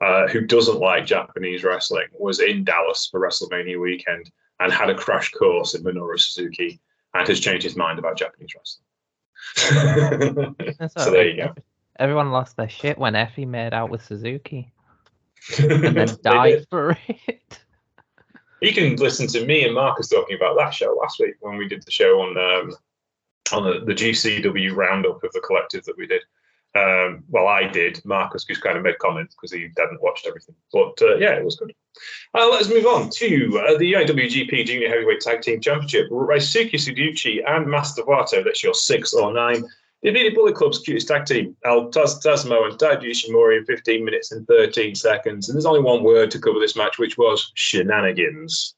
uh, 0.00 0.26
who 0.28 0.40
doesn't 0.40 0.80
like 0.80 1.04
Japanese 1.06 1.62
wrestling, 1.62 2.06
was 2.18 2.40
in 2.40 2.64
Dallas 2.64 3.08
for 3.10 3.20
WrestleMania 3.20 3.80
weekend 3.80 4.30
and 4.60 4.72
had 4.72 4.88
a 4.90 4.94
crash 4.94 5.30
course 5.32 5.74
in 5.74 5.84
Minoru 5.84 6.18
Suzuki 6.18 6.80
and 7.14 7.28
has 7.28 7.40
changed 7.40 7.64
his 7.64 7.76
mind 7.76 7.98
about 7.98 8.16
Japanese 8.16 8.54
wrestling. 8.56 8.86
So 10.96 11.10
there 11.10 11.28
you 11.28 11.36
go. 11.36 11.54
Everyone 11.98 12.30
lost 12.30 12.56
their 12.56 12.68
shit 12.68 12.96
when 12.96 13.12
Effy 13.14 13.46
made 13.46 13.74
out 13.74 13.90
with 13.90 14.02
Suzuki 14.04 14.72
and 15.58 15.96
then 15.96 16.08
did. 16.22 16.68
for 16.68 16.96
it. 17.08 17.58
You 18.60 18.72
can 18.72 18.96
listen 18.96 19.26
to 19.28 19.44
me 19.44 19.64
and 19.64 19.74
Marcus 19.74 20.08
talking 20.08 20.36
about 20.36 20.56
that 20.56 20.72
show 20.72 20.96
last 21.00 21.18
week 21.18 21.34
when 21.40 21.56
we 21.56 21.68
did 21.68 21.82
the 21.82 21.90
show 21.90 22.20
on 22.20 22.36
um, 22.38 22.76
on 23.52 23.64
the, 23.64 23.84
the 23.84 23.92
GCW 23.92 24.74
roundup 24.74 25.22
of 25.24 25.32
the 25.32 25.40
collective 25.40 25.84
that 25.84 25.98
we 25.98 26.06
did. 26.06 26.22
Um, 26.74 27.24
well, 27.28 27.48
I 27.48 27.68
did. 27.68 28.02
Marcus 28.04 28.44
just 28.44 28.62
kind 28.62 28.78
of 28.78 28.82
made 28.82 28.98
comments 28.98 29.34
because 29.34 29.52
he 29.52 29.68
hadn't 29.76 30.02
watched 30.02 30.26
everything. 30.26 30.54
But 30.72 30.94
uh, 31.02 31.16
yeah, 31.16 31.32
it 31.32 31.44
was 31.44 31.56
good. 31.56 31.74
Uh, 32.34 32.48
let's 32.50 32.68
move 32.68 32.86
on 32.86 33.10
to 33.10 33.62
uh, 33.66 33.78
the 33.78 33.92
IWGP 33.92 34.64
Junior 34.64 34.88
Heavyweight 34.88 35.20
Tag 35.20 35.42
Team 35.42 35.60
Championship. 35.60 36.08
Ryusuke 36.10 36.72
Taguchi 36.72 37.42
and 37.46 37.66
Master 37.66 38.02
Wato, 38.02 38.42
that's 38.42 38.62
your 38.62 38.72
six 38.72 39.12
or 39.12 39.34
nine, 39.34 39.64
defeated 40.02 40.34
Bullet 40.34 40.54
Club's 40.54 40.80
cutest 40.80 41.08
tag 41.08 41.26
team, 41.26 41.56
Taz 41.64 42.20
Tasmo 42.22 42.68
and 42.68 42.78
Taiji 42.78 43.10
Ishimori 43.10 43.58
in 43.58 43.64
15 43.64 44.04
minutes 44.04 44.32
and 44.32 44.46
13 44.46 44.94
seconds. 44.94 45.48
And 45.48 45.56
there's 45.56 45.66
only 45.66 45.80
one 45.80 46.02
word 46.02 46.30
to 46.32 46.40
cover 46.40 46.58
this 46.58 46.76
match, 46.76 46.98
which 46.98 47.16
was 47.16 47.52
shenanigans. 47.54 48.74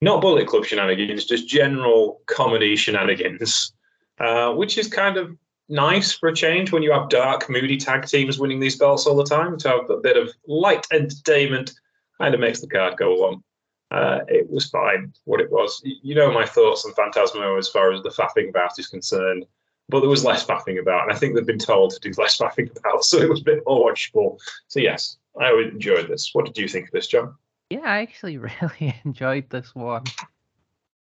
Not 0.00 0.20
Bullet 0.20 0.46
Club 0.46 0.64
shenanigans, 0.64 1.24
just 1.24 1.48
general 1.48 2.22
comedy 2.26 2.76
shenanigans, 2.76 3.72
uh, 4.20 4.54
which 4.54 4.78
is 4.78 4.86
kind 4.86 5.16
of 5.16 5.36
nice 5.68 6.12
for 6.12 6.28
a 6.28 6.34
change 6.34 6.72
when 6.72 6.82
you 6.82 6.92
have 6.92 7.08
dark, 7.08 7.50
moody 7.50 7.76
tag 7.76 8.06
teams 8.06 8.38
winning 8.38 8.60
these 8.60 8.78
belts 8.78 9.06
all 9.06 9.16
the 9.16 9.24
time. 9.24 9.58
To 9.58 9.68
have 9.68 9.90
a 9.90 9.96
bit 9.98 10.16
of 10.16 10.30
light 10.46 10.86
entertainment 10.92 11.72
kind 12.18 12.34
of 12.34 12.40
makes 12.40 12.60
the 12.60 12.68
card 12.68 12.96
go 12.96 13.12
along. 13.12 13.42
Uh, 13.90 14.20
it 14.28 14.48
was 14.50 14.68
fine, 14.68 15.12
what 15.24 15.40
it 15.40 15.50
was. 15.50 15.80
You 15.84 16.14
know 16.14 16.30
my 16.30 16.44
thoughts 16.44 16.84
on 16.84 16.92
Phantasmo 16.92 17.58
as 17.58 17.68
far 17.68 17.92
as 17.92 18.02
the 18.02 18.10
faffing 18.10 18.50
about 18.50 18.78
is 18.78 18.86
concerned, 18.86 19.46
but 19.88 20.00
there 20.00 20.08
was 20.08 20.24
less 20.24 20.44
faffing 20.44 20.80
about, 20.80 21.04
and 21.04 21.12
I 21.12 21.16
think 21.16 21.34
they've 21.34 21.46
been 21.46 21.58
told 21.58 21.92
to 21.92 22.00
do 22.00 22.12
less 22.18 22.36
faffing 22.36 22.76
about, 22.76 23.04
so 23.06 23.18
it 23.18 23.28
was 23.28 23.40
a 23.40 23.44
bit 23.44 23.62
more 23.66 23.90
watchable. 23.90 24.38
So 24.68 24.80
yes, 24.80 25.18
I 25.40 25.52
enjoyed 25.52 26.08
this. 26.08 26.30
What 26.32 26.46
did 26.46 26.58
you 26.58 26.68
think 26.68 26.86
of 26.86 26.92
this, 26.92 27.06
John? 27.06 27.34
Yeah, 27.70 27.80
I 27.84 28.00
actually 28.00 28.38
really 28.38 29.00
enjoyed 29.04 29.48
this 29.50 29.74
one. 29.74 30.04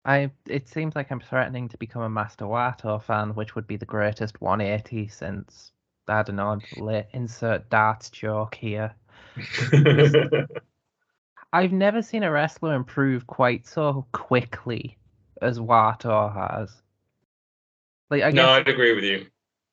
I 0.06 0.30
it 0.48 0.70
seems 0.70 0.96
like 0.96 1.12
I'm 1.12 1.20
threatening 1.20 1.68
to 1.70 1.78
become 1.78 2.04
a 2.04 2.10
Master 2.10 2.46
Wato 2.46 3.02
fan, 3.02 3.34
which 3.34 3.56
would 3.56 3.66
be 3.66 3.78
the 3.78 3.86
greatest 3.86 4.40
180 4.40 5.08
since 5.08 5.72
I 6.08 6.22
don't 6.22 6.36
know. 6.36 6.60
Insert 7.14 7.70
darts 7.72 8.12
joke 8.12 8.54
here. 8.54 8.94
I've 11.54 11.72
never 11.72 12.02
seen 12.02 12.24
a 12.24 12.32
wrestler 12.32 12.76
improve 12.76 13.26
quite 13.26 13.66
so 13.66 14.06
quickly 14.12 14.98
as 15.42 15.58
Wato 15.58 16.32
has. 16.34 16.82
Like 18.10 18.24
I 18.24 18.32
guess 18.32 18.44
no, 18.44 18.50
I'd 18.50 18.68
agree 18.68 18.94
with 18.94 19.04
you. 19.04 19.28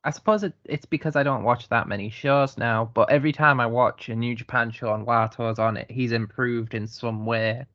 I 0.04 0.10
suppose 0.10 0.44
it, 0.44 0.54
it's 0.64 0.86
because 0.86 1.16
I 1.16 1.24
don't 1.24 1.42
watch 1.42 1.68
that 1.68 1.88
many 1.88 2.08
shows 2.08 2.56
now, 2.56 2.84
but 2.84 3.10
every 3.10 3.32
time 3.32 3.58
I 3.58 3.66
watch 3.66 4.08
a 4.08 4.14
New 4.14 4.34
Japan 4.36 4.70
show 4.70 4.94
and 4.94 5.04
Wato's 5.04 5.58
on 5.58 5.76
it, 5.76 5.90
he's 5.90 6.12
improved 6.12 6.74
in 6.74 6.86
some 6.86 7.26
way. 7.26 7.66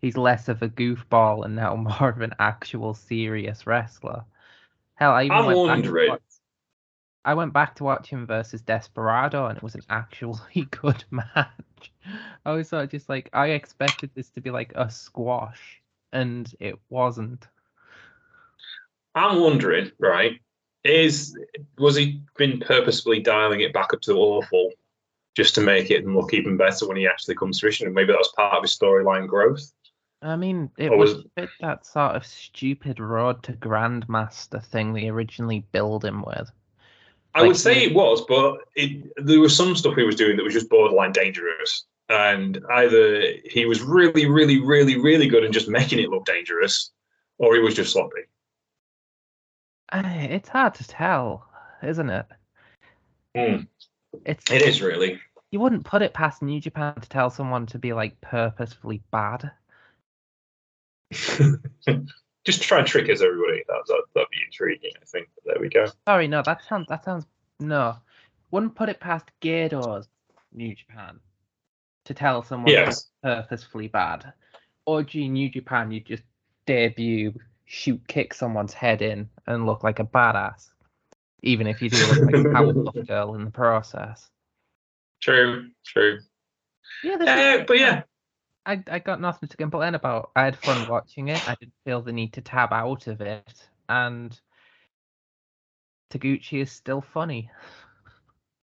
He's 0.00 0.16
less 0.16 0.48
of 0.48 0.62
a 0.62 0.68
goofball 0.70 1.44
and 1.44 1.56
now 1.56 1.76
more 2.00 2.10
of 2.10 2.20
an 2.22 2.34
actual 2.40 2.94
serious 2.94 3.66
wrestler. 3.66 4.24
Hell, 4.96 5.12
I 5.12 5.24
even 5.24 5.40
I'm 5.40 5.46
went 5.46 5.64
back 5.64 5.88
to 5.90 6.00
watch, 6.04 6.22
I 7.24 7.34
went 7.34 7.52
back 7.52 7.76
to 7.76 7.84
watch 7.84 8.08
him 8.10 8.26
versus 8.26 8.60
Desperado, 8.62 9.46
and 9.46 9.56
it 9.56 9.62
was 9.62 9.76
an 9.76 9.84
actually 9.88 10.64
good 10.70 11.04
match. 11.12 11.92
I 12.44 12.52
was 12.52 12.68
sort 12.70 12.84
of 12.84 12.90
just 12.90 13.08
like, 13.08 13.30
I 13.32 13.50
expected 13.50 14.10
this 14.14 14.30
to 14.30 14.40
be 14.40 14.50
like 14.50 14.72
a 14.74 14.90
squash, 14.90 15.80
and 16.12 16.52
it 16.58 16.80
wasn't. 16.88 17.46
I'm 19.18 19.40
wondering, 19.40 19.90
right? 19.98 20.40
Is 20.84 21.36
was 21.78 21.96
he 21.96 22.22
been 22.36 22.60
purposefully 22.60 23.20
dialing 23.20 23.60
it 23.60 23.72
back 23.72 23.92
up 23.92 24.00
to 24.02 24.12
awful 24.14 24.70
just 25.36 25.54
to 25.56 25.60
make 25.60 25.90
it 25.90 26.06
look 26.06 26.32
even 26.34 26.56
better 26.56 26.86
when 26.86 26.96
he 26.96 27.06
actually 27.06 27.34
comes 27.34 27.58
to 27.58 27.62
fruition? 27.62 27.86
And 27.86 27.94
maybe 27.94 28.12
that 28.12 28.18
was 28.18 28.32
part 28.36 28.56
of 28.56 28.62
his 28.62 28.76
storyline 28.76 29.26
growth. 29.26 29.72
I 30.22 30.36
mean, 30.36 30.70
it 30.78 30.90
was 30.90 31.14
was- 31.14 31.24
a 31.24 31.28
bit 31.42 31.50
that 31.60 31.86
sort 31.86 32.16
of 32.16 32.26
stupid 32.26 32.98
road 33.00 33.42
to 33.44 33.52
Grandmaster 33.52 34.64
thing 34.64 34.92
they 34.92 35.08
originally 35.08 35.64
billed 35.72 36.04
him 36.04 36.22
with. 36.22 36.50
I 37.34 37.40
Like 37.40 37.48
would 37.48 37.56
say 37.56 37.84
it 37.84 37.94
was, 37.94 38.22
but 38.26 38.60
it, 38.74 39.12
there 39.24 39.38
was 39.38 39.54
some 39.54 39.76
stuff 39.76 39.94
he 39.94 40.02
was 40.02 40.16
doing 40.16 40.36
that 40.36 40.42
was 40.42 40.54
just 40.54 40.70
borderline 40.70 41.12
dangerous. 41.12 41.84
And 42.08 42.58
either 42.70 43.22
he 43.44 43.66
was 43.66 43.82
really, 43.82 44.26
really, 44.26 44.58
really, 44.60 44.98
really 44.98 45.28
good 45.28 45.44
and 45.44 45.52
just 45.52 45.68
making 45.68 45.98
it 46.00 46.08
look 46.08 46.24
dangerous, 46.24 46.90
or 47.36 47.54
he 47.54 47.60
was 47.60 47.74
just 47.74 47.92
sloppy. 47.92 48.22
It's 49.92 50.48
hard 50.48 50.74
to 50.74 50.86
tell, 50.86 51.48
isn't 51.82 52.10
it? 52.10 52.26
Hmm. 53.36 53.56
It's 54.24 54.50
It 54.50 54.62
is 54.62 54.82
really. 54.82 55.20
you 55.50 55.60
wouldn't 55.60 55.84
put 55.84 56.02
it 56.02 56.14
past 56.14 56.42
New 56.42 56.60
Japan 56.60 56.94
to 57.00 57.08
tell 57.08 57.30
someone 57.30 57.66
to 57.66 57.78
be 57.78 57.92
like 57.92 58.20
purposefully 58.20 59.02
bad. 59.10 59.50
just 62.44 62.62
try 62.62 62.78
and 62.78 62.86
trick 62.86 63.08
us, 63.10 63.22
everybody. 63.22 63.62
That, 63.68 63.82
that, 63.86 64.02
that'd 64.14 64.28
be 64.30 64.38
intriguing, 64.46 64.92
I 65.00 65.04
think. 65.06 65.28
But 65.34 65.44
there 65.54 65.60
we 65.62 65.68
go. 65.68 65.86
Sorry, 66.06 66.28
no, 66.28 66.42
that 66.42 66.62
sounds 66.68 66.86
that 66.88 67.04
sounds 67.04 67.26
no. 67.60 67.96
Wouldn't 68.50 68.74
put 68.74 68.88
it 68.88 69.00
past 69.00 69.26
Gedo's 69.42 70.08
New 70.52 70.74
Japan 70.74 71.20
to 72.06 72.14
tell 72.14 72.42
someone 72.42 72.72
Yes. 72.72 73.08
purposefully 73.22 73.88
bad. 73.88 74.32
Or 74.86 75.02
gee, 75.02 75.28
New 75.28 75.50
Japan, 75.50 75.90
you 75.90 76.00
just 76.00 76.22
debut, 76.66 77.34
shoot, 77.66 78.00
kick 78.08 78.32
someone's 78.32 78.72
head 78.72 79.02
in, 79.02 79.28
and 79.48 79.66
look 79.66 79.82
like 79.82 79.98
a 79.98 80.04
badass. 80.04 80.68
Even 81.42 81.66
if 81.66 81.80
you 81.82 81.88
do 81.88 81.96
look 81.96 82.18
like 82.18 82.34
a 82.34 82.48
Powerpuff 82.54 83.06
Girl 83.08 83.34
in 83.34 83.44
the 83.44 83.50
process. 83.50 84.28
True, 85.20 85.70
true. 85.84 86.18
Yeah, 87.02 87.14
Uh, 87.14 87.58
is- 87.60 87.64
but 87.66 87.78
yeah, 87.78 88.02
I, 88.66 88.82
I 88.90 88.98
got 88.98 89.20
nothing 89.20 89.48
to 89.48 89.56
complain 89.56 89.94
about. 89.94 90.30
I 90.36 90.44
had 90.44 90.56
fun 90.56 90.88
watching 90.88 91.28
it. 91.28 91.48
I 91.48 91.54
didn't 91.58 91.72
feel 91.84 92.02
the 92.02 92.12
need 92.12 92.34
to 92.34 92.40
tab 92.42 92.72
out 92.72 93.06
of 93.06 93.20
it. 93.20 93.68
And 93.88 94.38
Taguchi 96.10 96.60
is 96.60 96.70
still 96.70 97.00
funny. 97.00 97.50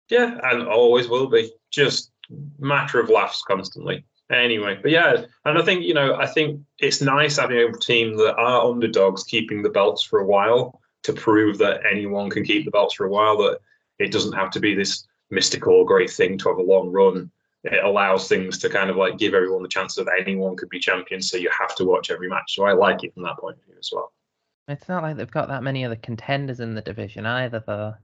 yeah, 0.09 0.39
and 0.43 0.67
always 0.67 1.07
will 1.07 1.27
be. 1.29 1.51
Just 1.69 2.11
matter 2.59 3.00
of 3.00 3.09
laughs 3.09 3.43
constantly. 3.43 4.05
Anyway, 4.31 4.79
but 4.81 4.91
yeah, 4.91 5.25
and 5.45 5.57
I 5.57 5.61
think 5.61 5.83
you 5.83 5.93
know, 5.93 6.15
I 6.15 6.25
think 6.25 6.61
it's 6.79 7.01
nice 7.01 7.38
having 7.38 7.57
a 7.57 7.71
team 7.73 8.15
that 8.17 8.35
are 8.35 8.65
underdogs 8.65 9.23
keeping 9.25 9.61
the 9.61 9.69
belts 9.69 10.03
for 10.03 10.19
a 10.19 10.25
while 10.25 10.79
to 11.03 11.13
prove 11.13 11.57
that 11.57 11.81
anyone 11.89 12.29
can 12.29 12.45
keep 12.45 12.63
the 12.63 12.71
belts 12.71 12.93
for 12.93 13.05
a 13.05 13.09
while. 13.09 13.38
That 13.38 13.59
it 14.00 14.11
doesn't 14.11 14.33
have 14.33 14.50
to 14.51 14.59
be 14.59 14.73
this 14.73 15.05
mystical 15.31 15.83
great 15.83 16.09
thing 16.09 16.38
to 16.38 16.50
have 16.50 16.57
a 16.57 16.63
long 16.63 16.91
run. 16.91 17.29
It 17.63 17.83
allows 17.83 18.27
things 18.27 18.57
to 18.59 18.69
kind 18.69 18.89
of 18.89 18.95
like 18.95 19.17
give 19.17 19.33
everyone 19.33 19.63
the 19.63 19.69
chance 19.69 19.95
that 19.95 20.07
anyone 20.19 20.55
could 20.55 20.69
be 20.69 20.79
champion. 20.79 21.21
So 21.21 21.38
you 21.38 21.50
have 21.57 21.75
to 21.75 21.85
watch 21.85 22.09
every 22.09 22.29
match. 22.29 22.55
So 22.55 22.63
I 22.63 22.73
like 22.73 23.03
it 23.03 23.13
from 23.13 23.23
that 23.23 23.38
point 23.38 23.57
of 23.57 23.65
view 23.65 23.75
as 23.77 23.89
well. 23.91 24.13
It's 24.67 24.88
not 24.88 25.03
like 25.03 25.17
they've 25.17 25.29
got 25.29 25.50
that 25.50 25.63
many 25.63 25.83
other 25.83 25.97
contenders 25.97 26.59
in 26.59 26.73
the 26.73 26.81
division 26.81 27.25
either, 27.25 27.63
though. 27.65 27.95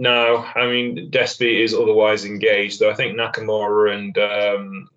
No, 0.00 0.44
I 0.54 0.66
mean 0.66 1.10
Despy 1.10 1.62
is 1.62 1.72
otherwise 1.72 2.24
engaged, 2.24 2.80
though. 2.80 2.90
I 2.90 2.94
think 2.94 3.16
Nakamura 3.16 3.94
and 3.94 4.18
um, 4.18 4.88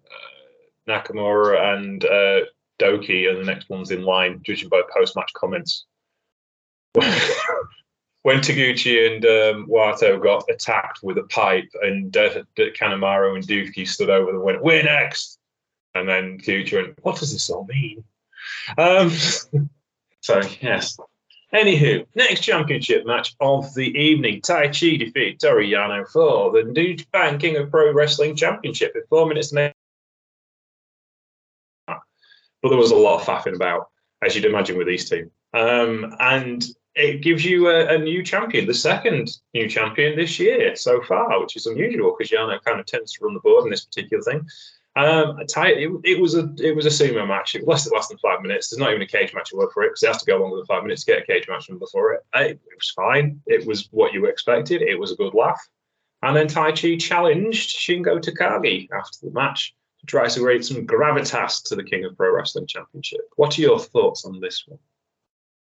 Nakamura 0.88 1.76
and 1.76 2.04
uh, 2.06 2.42
Douki 2.80 3.30
are 3.30 3.38
the 3.38 3.44
next 3.44 3.70
ones 3.70 3.92
in 3.92 4.04
line, 4.04 4.42
judging 4.44 4.70
by 4.70 4.82
post-match 4.96 5.32
comments. 5.34 5.86
when 8.24 8.40
Taguchi 8.40 9.16
and 9.16 9.26
um, 9.26 9.68
Wato 9.68 10.22
got 10.22 10.44
attacked 10.50 11.00
with 11.04 11.18
a 11.18 11.24
pipe, 11.24 11.70
and 11.82 12.16
uh, 12.16 12.44
Kanemaru 12.58 13.36
and 13.36 13.48
Douki 13.48 13.88
stood 13.88 14.10
over 14.10 14.28
them 14.28 14.36
and 14.36 14.44
went, 14.44 14.64
"We're 14.64 14.84
next," 14.84 15.40
and 15.96 16.08
then 16.10 16.40
Taguchi 16.40 16.74
went, 16.74 17.00
"What 17.04 17.20
does 17.20 17.32
this 17.32 17.50
all 17.50 17.66
mean?" 17.66 18.04
Um, 18.78 19.12
so 20.22 20.42
yes, 20.62 20.98
Anywho, 21.54 22.06
next 22.16 22.42
championship 22.42 23.06
match 23.06 23.34
of 23.40 23.74
the 23.74 23.98
evening. 23.98 24.42
Taichi 24.42 25.00
defeat 25.00 25.40
Toru 25.40 25.64
Yano 25.64 26.06
for 26.10 26.52
the 26.52 26.70
New 26.70 26.96
Japan 26.96 27.40
King 27.40 27.56
of 27.56 27.72
Pro 27.72 27.94
Wrestling 27.94 28.36
Championship 28.36 28.94
in 28.96 29.04
four 29.10 29.28
minutes 29.28 29.54
and. 29.54 29.74
But 32.68 32.72
there 32.72 32.80
was 32.80 32.92
a 32.92 32.98
lot 32.98 33.22
of 33.22 33.26
faffing 33.26 33.56
about, 33.56 33.88
as 34.22 34.36
you'd 34.36 34.44
imagine 34.44 34.78
with 34.78 34.88
these 34.88 35.10
two. 35.10 35.32
Um, 35.54 36.14
and 36.20 36.66
it 36.96 37.22
gives 37.22 37.46
you 37.46 37.70
a, 37.70 37.96
a 37.96 37.98
new 37.98 38.22
champion, 38.22 38.66
the 38.66 38.74
second 38.74 39.30
new 39.54 39.70
champion 39.70 40.18
this 40.18 40.38
year 40.38 40.76
so 40.76 41.02
far, 41.04 41.40
which 41.40 41.56
is 41.56 41.66
unusual 41.66 42.14
because 42.14 42.30
Yano 42.30 42.62
kind 42.62 42.78
of 42.78 42.86
tends 42.86 43.14
to 43.14 43.24
run 43.24 43.36
the 43.36 43.40
board 43.40 43.64
in 43.64 43.70
this 43.70 43.86
particular 43.86 44.22
thing. 44.22 44.46
Um, 44.98 45.40
Tai- 45.48 45.76
it, 45.76 45.90
it 46.04 46.20
was 46.20 46.36
a 46.36 46.54
it 46.58 46.76
was 46.76 46.86
a 46.86 46.90
sumo 46.90 47.26
match. 47.26 47.56
It 47.56 47.66
lasted 47.66 47.94
less 47.94 48.10
than 48.10 48.18
five 48.18 48.42
minutes. 48.42 48.70
There's 48.70 48.80
not 48.80 48.90
even 48.90 49.02
a 49.02 49.08
cage 49.08 49.34
match 49.34 49.54
work 49.54 49.72
for 49.72 49.84
it 49.84 49.92
because 49.92 50.04
it 50.04 50.08
has 50.08 50.22
to 50.24 50.30
go 50.30 50.38
longer 50.38 50.58
than 50.58 50.66
five 50.66 50.84
minutes 50.84 51.06
to 51.06 51.14
get 51.14 51.24
a 51.24 51.32
Cagematch 51.32 51.70
number 51.70 51.86
for 51.90 52.16
it. 52.16 52.22
I, 52.34 52.42
it 52.42 52.60
was 52.76 52.92
fine. 52.94 53.42
It 53.46 53.66
was 53.66 53.88
what 53.92 54.12
you 54.12 54.26
expected. 54.26 54.82
It 54.82 55.00
was 55.00 55.14
a 55.14 55.16
good 55.16 55.34
laugh. 55.34 55.66
And 56.22 56.36
then 56.36 56.48
Taichi 56.48 57.00
challenged 57.00 57.78
Shingo 57.78 58.20
Takagi 58.20 58.90
after 58.92 59.20
the 59.22 59.32
match 59.32 59.74
to 60.00 60.06
try 60.06 60.28
to 60.28 60.40
create 60.40 60.66
some 60.66 60.86
gravitas 60.86 61.64
to 61.64 61.76
the 61.76 61.84
King 61.84 62.06
of 62.06 62.16
Pro 62.18 62.34
Wrestling 62.34 62.68
Championship. 62.68 63.22
What 63.36 63.58
are 63.58 63.62
your 63.62 63.80
thoughts 63.80 64.26
on 64.26 64.40
this 64.40 64.64
one? 64.68 64.80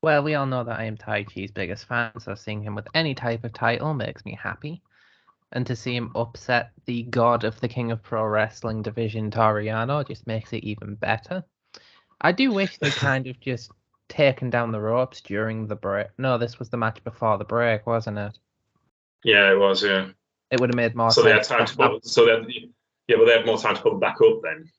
Well, 0.02 0.22
we 0.22 0.34
all 0.34 0.46
know 0.46 0.64
that 0.64 0.78
I 0.78 0.84
am 0.84 0.96
Taichi's 0.96 1.50
biggest 1.50 1.86
fan, 1.86 2.12
so 2.20 2.34
seeing 2.34 2.62
him 2.62 2.74
with 2.74 2.88
any 2.94 3.14
type 3.14 3.44
of 3.44 3.52
title 3.52 3.92
makes 3.92 4.24
me 4.24 4.38
happy. 4.40 4.82
And 5.52 5.66
to 5.66 5.76
see 5.76 5.94
him 5.96 6.12
upset 6.14 6.70
the 6.86 7.02
god 7.02 7.44
of 7.44 7.60
the 7.60 7.68
King 7.68 7.90
of 7.90 8.02
Pro 8.02 8.24
Wrestling 8.24 8.82
division, 8.82 9.30
Toru 9.30 9.64
Yano, 9.64 10.06
just 10.06 10.26
makes 10.26 10.52
it 10.52 10.64
even 10.64 10.94
better. 10.94 11.44
I 12.20 12.32
do 12.32 12.52
wish 12.52 12.78
they 12.78 12.90
kind 12.90 13.26
of 13.26 13.38
just 13.40 13.72
taken 14.08 14.48
down 14.48 14.72
the 14.72 14.80
ropes 14.80 15.20
during 15.20 15.66
the 15.66 15.76
break. 15.76 16.08
No, 16.18 16.38
this 16.38 16.58
was 16.58 16.70
the 16.70 16.76
match 16.76 17.02
before 17.04 17.36
the 17.36 17.44
break, 17.44 17.86
wasn't 17.86 18.18
it? 18.18 18.38
Yeah, 19.24 19.50
it 19.52 19.58
was. 19.58 19.82
Yeah. 19.82 20.08
It 20.50 20.60
would 20.60 20.70
have 20.70 20.76
made 20.76 20.94
more 20.94 21.10
So 21.10 21.22
they 21.22 21.30
had 21.32 21.44
sense. 21.46 21.74
time 21.76 22.00
to 22.00 22.08
So 22.08 22.26
they 22.26 22.32
had, 22.32 22.46
yeah, 23.10 23.16
but 23.16 23.24
they 23.26 23.32
had 23.32 23.44
more 23.44 23.58
time 23.58 23.74
to 23.74 23.82
put 23.82 23.90
them 23.90 23.98
back 23.98 24.20
up 24.22 24.40
then. 24.40 24.70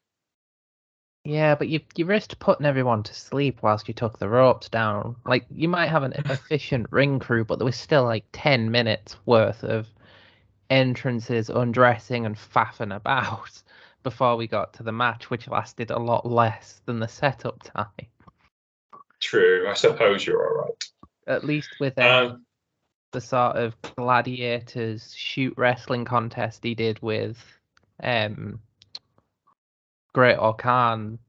Yeah, 1.25 1.53
but 1.53 1.67
you 1.67 1.81
you 1.97 2.05
risked 2.05 2.39
putting 2.39 2.65
everyone 2.65 3.03
to 3.03 3.13
sleep 3.13 3.61
whilst 3.61 3.89
you 3.89 3.93
took 3.93 4.17
the 4.17 4.29
ropes 4.29 4.69
down. 4.69 5.17
Like 5.25 5.45
you 5.51 5.67
might 5.67 5.88
have 5.88 6.03
an 6.03 6.13
efficient 6.17 6.88
ring 6.91 7.19
crew, 7.19 7.43
but 7.43 7.59
there 7.59 7.65
was 7.65 7.75
still 7.75 8.05
like 8.05 8.23
ten 8.31 8.71
minutes 8.71 9.17
worth 9.25 9.65
of 9.65 9.88
entrances, 10.69 11.50
undressing, 11.50 12.25
and 12.25 12.38
faffing 12.38 12.95
about 12.95 13.61
before 14.03 14.38
we 14.38 14.47
got 14.47 14.73
to 14.75 14.83
the 14.83 14.93
match, 14.93 15.29
which 15.29 15.50
lasted 15.50 15.91
a 15.91 16.00
lot 16.00 16.25
less 16.25 16.81
than 16.85 17.00
the 17.00 17.09
setup 17.09 17.61
time. 17.63 18.07
True. 19.19 19.67
I 19.69 19.73
suppose 19.73 20.25
you're 20.25 20.47
all 20.47 20.63
right. 20.63 20.83
At 21.27 21.43
least 21.43 21.75
with 21.81 22.00
um, 22.00 22.25
Um, 22.31 22.45
the 23.11 23.19
sort 23.19 23.57
of 23.57 23.75
gladiators 23.97 25.13
shoot 25.13 25.53
wrestling 25.57 26.05
contest 26.05 26.63
he 26.63 26.73
did 26.73 26.97
with 27.01 27.38
um 28.03 28.60
Great-O-Khan, 30.13 31.20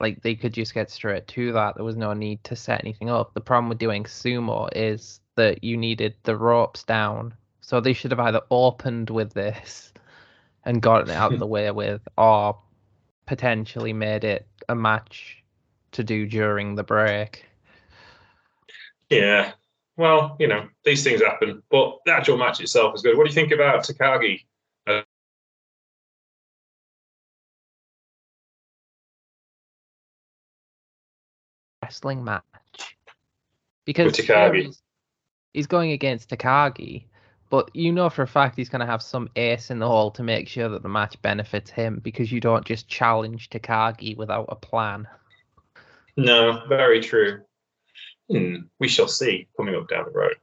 like 0.00 0.22
they 0.22 0.34
could 0.34 0.52
just 0.52 0.74
get 0.74 0.90
straight 0.90 1.26
to 1.28 1.52
that. 1.52 1.74
There 1.74 1.84
was 1.84 1.96
no 1.96 2.12
need 2.12 2.42
to 2.44 2.56
set 2.56 2.80
anything 2.80 3.10
up. 3.10 3.34
The 3.34 3.40
problem 3.40 3.68
with 3.68 3.78
doing 3.78 4.04
sumo 4.04 4.68
is 4.74 5.20
that 5.36 5.64
you 5.64 5.76
needed 5.76 6.14
the 6.22 6.36
ropes 6.36 6.84
down. 6.84 7.34
So 7.60 7.80
they 7.80 7.92
should 7.92 8.10
have 8.10 8.20
either 8.20 8.42
opened 8.50 9.10
with 9.10 9.32
this 9.32 9.92
and 10.64 10.82
gotten 10.82 11.10
it 11.10 11.14
out 11.14 11.32
of 11.32 11.38
the 11.38 11.46
way 11.46 11.70
with, 11.72 12.06
or 12.16 12.58
potentially 13.26 13.92
made 13.92 14.24
it 14.24 14.46
a 14.68 14.74
match 14.74 15.42
to 15.92 16.04
do 16.04 16.26
during 16.26 16.74
the 16.74 16.82
break. 16.82 17.44
Yeah. 19.08 19.52
Well, 19.96 20.36
you 20.40 20.48
know, 20.48 20.68
these 20.84 21.04
things 21.04 21.22
happen, 21.22 21.62
but 21.70 21.98
the 22.06 22.12
actual 22.12 22.38
match 22.38 22.60
itself 22.60 22.94
is 22.94 23.02
good. 23.02 23.16
What 23.16 23.24
do 23.24 23.30
you 23.30 23.34
think 23.34 23.52
about 23.52 23.84
Takagi? 23.84 24.44
Wrestling 31.92 32.24
match 32.24 32.42
because 33.84 34.14
Takagi. 34.14 34.64
he's, 34.64 34.82
he's 35.52 35.66
going 35.66 35.92
against 35.92 36.30
Takagi, 36.30 37.04
but 37.50 37.70
you 37.74 37.92
know 37.92 38.08
for 38.08 38.22
a 38.22 38.26
fact 38.26 38.56
he's 38.56 38.70
going 38.70 38.80
to 38.80 38.86
have 38.86 39.02
some 39.02 39.28
ace 39.36 39.70
in 39.70 39.78
the 39.78 39.86
hole 39.86 40.10
to 40.12 40.22
make 40.22 40.48
sure 40.48 40.70
that 40.70 40.82
the 40.82 40.88
match 40.88 41.20
benefits 41.20 41.70
him 41.70 42.00
because 42.02 42.32
you 42.32 42.40
don't 42.40 42.64
just 42.64 42.88
challenge 42.88 43.50
Takagi 43.50 44.16
without 44.16 44.46
a 44.48 44.56
plan. 44.56 45.06
No, 46.16 46.62
very 46.66 47.00
true. 47.00 47.42
Hmm, 48.30 48.54
we 48.80 48.88
shall 48.88 49.08
see 49.08 49.46
coming 49.58 49.74
up 49.74 49.86
down 49.90 50.06
the 50.06 50.18
road. 50.18 50.36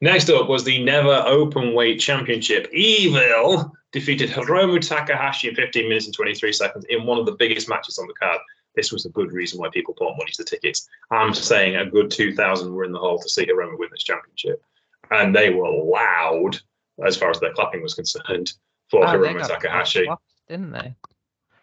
Next 0.00 0.28
up 0.30 0.48
was 0.48 0.64
the 0.64 0.82
Never 0.82 1.22
Open 1.26 1.74
Weight 1.74 2.00
Championship. 2.00 2.68
Evil 2.72 3.70
defeated 3.92 4.30
Hiromu 4.30 4.80
Takahashi 4.80 5.48
in 5.48 5.54
15 5.54 5.88
minutes 5.88 6.06
and 6.06 6.14
23 6.14 6.52
seconds 6.52 6.86
in 6.88 7.06
one 7.06 7.18
of 7.18 7.26
the 7.26 7.36
biggest 7.38 7.68
matches 7.68 7.98
on 7.98 8.08
the 8.08 8.14
card. 8.14 8.40
This 8.78 8.92
was 8.92 9.06
a 9.06 9.08
good 9.08 9.32
reason 9.32 9.58
why 9.58 9.70
people 9.70 9.92
bought 9.98 10.16
money 10.16 10.30
to 10.30 10.44
the 10.44 10.48
tickets. 10.48 10.88
I'm 11.10 11.34
saying 11.34 11.74
a 11.74 11.84
good 11.84 12.12
2,000 12.12 12.72
were 12.72 12.84
in 12.84 12.92
the 12.92 12.98
hall 13.00 13.18
to 13.18 13.28
see 13.28 13.44
Hiromu 13.44 13.76
win 13.76 13.88
this 13.90 14.04
championship. 14.04 14.62
And 15.10 15.34
they 15.34 15.50
were 15.50 15.68
loud 15.68 16.60
as 17.04 17.16
far 17.16 17.30
as 17.30 17.40
their 17.40 17.52
clapping 17.54 17.82
was 17.82 17.94
concerned 17.94 18.52
for 18.88 19.04
oh, 19.04 19.10
they 19.10 19.18
Hiromu 19.18 19.44
Takahashi. 19.48 20.04
clapped, 20.04 20.22
didn't 20.48 20.70
they? 20.70 20.94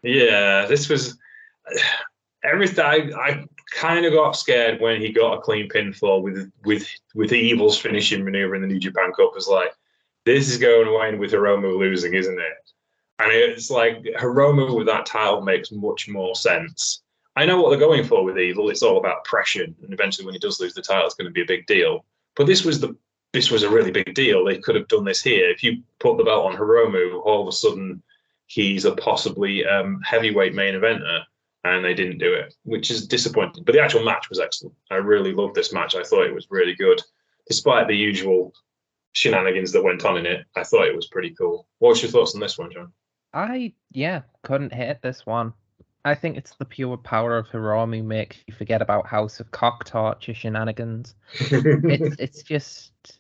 Yeah, 0.03 0.65
this 0.65 0.89
was 0.89 1.17
everything. 2.43 2.83
I, 2.83 3.09
I 3.17 3.45
kind 3.71 4.05
of 4.05 4.11
got 4.11 4.35
scared 4.35 4.81
when 4.81 4.99
he 4.99 5.13
got 5.13 5.37
a 5.37 5.41
clean 5.41 5.69
pinfall 5.69 6.21
with 6.21 6.51
with 6.65 6.85
with 7.15 7.29
the 7.29 7.39
Evil's 7.39 7.79
finishing 7.79 8.25
maneuver 8.25 8.55
in 8.55 8.61
the 8.61 8.67
New 8.67 8.79
Japan 8.79 9.13
Cup. 9.13 9.29
It 9.29 9.35
was 9.35 9.47
like 9.47 9.71
this 10.25 10.49
is 10.49 10.57
going 10.57 10.89
away 10.89 11.15
with 11.15 11.31
Hiromu 11.31 11.79
losing, 11.79 12.13
isn't 12.13 12.39
it? 12.39 12.71
And 13.19 13.31
it's 13.31 13.69
like 13.69 14.03
Hiromu 14.19 14.75
with 14.75 14.87
that 14.87 15.05
title 15.05 15.41
makes 15.41 15.71
much 15.71 16.09
more 16.09 16.35
sense. 16.35 17.03
I 17.35 17.45
know 17.45 17.61
what 17.61 17.69
they're 17.69 17.79
going 17.79 18.05
for 18.05 18.23
with 18.23 18.39
Evil. 18.39 18.69
It's 18.69 18.83
all 18.83 18.97
about 18.97 19.25
pressure, 19.25 19.63
and 19.63 19.75
eventually, 19.93 20.25
when 20.25 20.33
he 20.33 20.39
does 20.39 20.59
lose 20.59 20.73
the 20.73 20.81
title, 20.81 21.05
it's 21.05 21.15
going 21.15 21.25
to 21.27 21.31
be 21.31 21.41
a 21.41 21.45
big 21.45 21.65
deal. 21.65 22.05
But 22.35 22.47
this 22.47 22.63
was 22.63 22.79
the 22.79 22.95
this 23.33 23.51
was 23.51 23.63
a 23.63 23.69
really 23.69 23.91
big 23.91 24.13
deal. 24.13 24.45
They 24.45 24.59
could 24.59 24.75
have 24.75 24.87
done 24.87 25.03
this 25.03 25.21
here. 25.21 25.49
If 25.49 25.61
you 25.61 25.83
put 25.99 26.17
the 26.17 26.23
belt 26.23 26.45
on 26.45 26.57
Hiromu, 26.57 27.21
all 27.25 27.41
of 27.41 27.47
a 27.49 27.51
sudden 27.51 28.01
he's 28.47 28.85
a 28.85 28.95
possibly 28.95 29.65
um, 29.65 29.99
heavyweight 30.05 30.53
main 30.53 30.75
eventer, 30.75 31.23
and 31.65 31.83
they 31.83 31.93
didn't 31.93 32.19
do 32.19 32.33
it, 32.33 32.55
which 32.63 32.89
is 32.89 33.07
disappointing. 33.07 33.65
But 33.65 33.73
the 33.73 33.81
actual 33.81 34.05
match 34.05 34.29
was 34.29 34.39
excellent. 34.39 34.75
I 34.89 34.95
really 34.95 35.33
loved 35.33 35.55
this 35.55 35.73
match. 35.73 35.95
I 35.95 36.03
thought 36.03 36.27
it 36.27 36.33
was 36.33 36.47
really 36.49 36.75
good, 36.75 37.01
despite 37.47 37.87
the 37.87 37.97
usual 37.97 38.53
shenanigans 39.11 39.71
that 39.73 39.83
went 39.83 40.05
on 40.05 40.17
in 40.17 40.25
it. 40.25 40.45
I 40.55 40.63
thought 40.63 40.87
it 40.87 40.95
was 40.95 41.07
pretty 41.07 41.31
cool. 41.31 41.67
What's 41.79 42.01
your 42.01 42.11
thoughts 42.11 42.35
on 42.35 42.41
this 42.41 42.57
one, 42.57 42.71
John? 42.71 42.93
I 43.33 43.73
yeah 43.91 44.21
couldn't 44.43 44.73
hate 44.73 45.01
this 45.01 45.25
one. 45.25 45.53
I 46.05 46.13
think 46.13 46.37
it's 46.37 46.55
the 46.55 46.65
pure 46.65 46.97
power 46.97 47.35
of 47.35 47.47
Hiromu 47.49 48.03
makes 48.03 48.37
you 48.45 48.53
forget 48.53 48.81
about 48.81 49.07
House 49.07 49.39
of 49.39 49.49
Cock 49.49 49.85
Torture 49.85 50.35
shenanigans. 50.35 51.15
It's 51.51 52.15
it's 52.19 52.43
just 52.43 53.19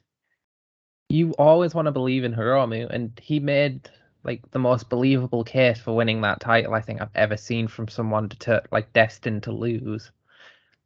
you 1.09 1.31
always 1.33 1.73
want 1.73 1.87
to 1.87 1.91
believe 1.91 2.23
in 2.23 2.33
Hiromu, 2.33 2.87
and 2.89 3.19
he 3.21 3.39
made 3.39 3.89
like 4.23 4.49
the 4.51 4.59
most 4.59 4.89
believable 4.89 5.43
case 5.43 5.79
for 5.79 5.95
winning 5.95 6.21
that 6.21 6.39
title 6.39 6.75
I 6.75 6.81
think 6.81 7.01
I've 7.01 7.15
ever 7.15 7.37
seen 7.37 7.67
from 7.67 7.87
someone 7.87 8.29
to 8.29 8.61
like 8.71 8.93
destined 8.93 9.43
to 9.43 9.51
lose. 9.51 10.11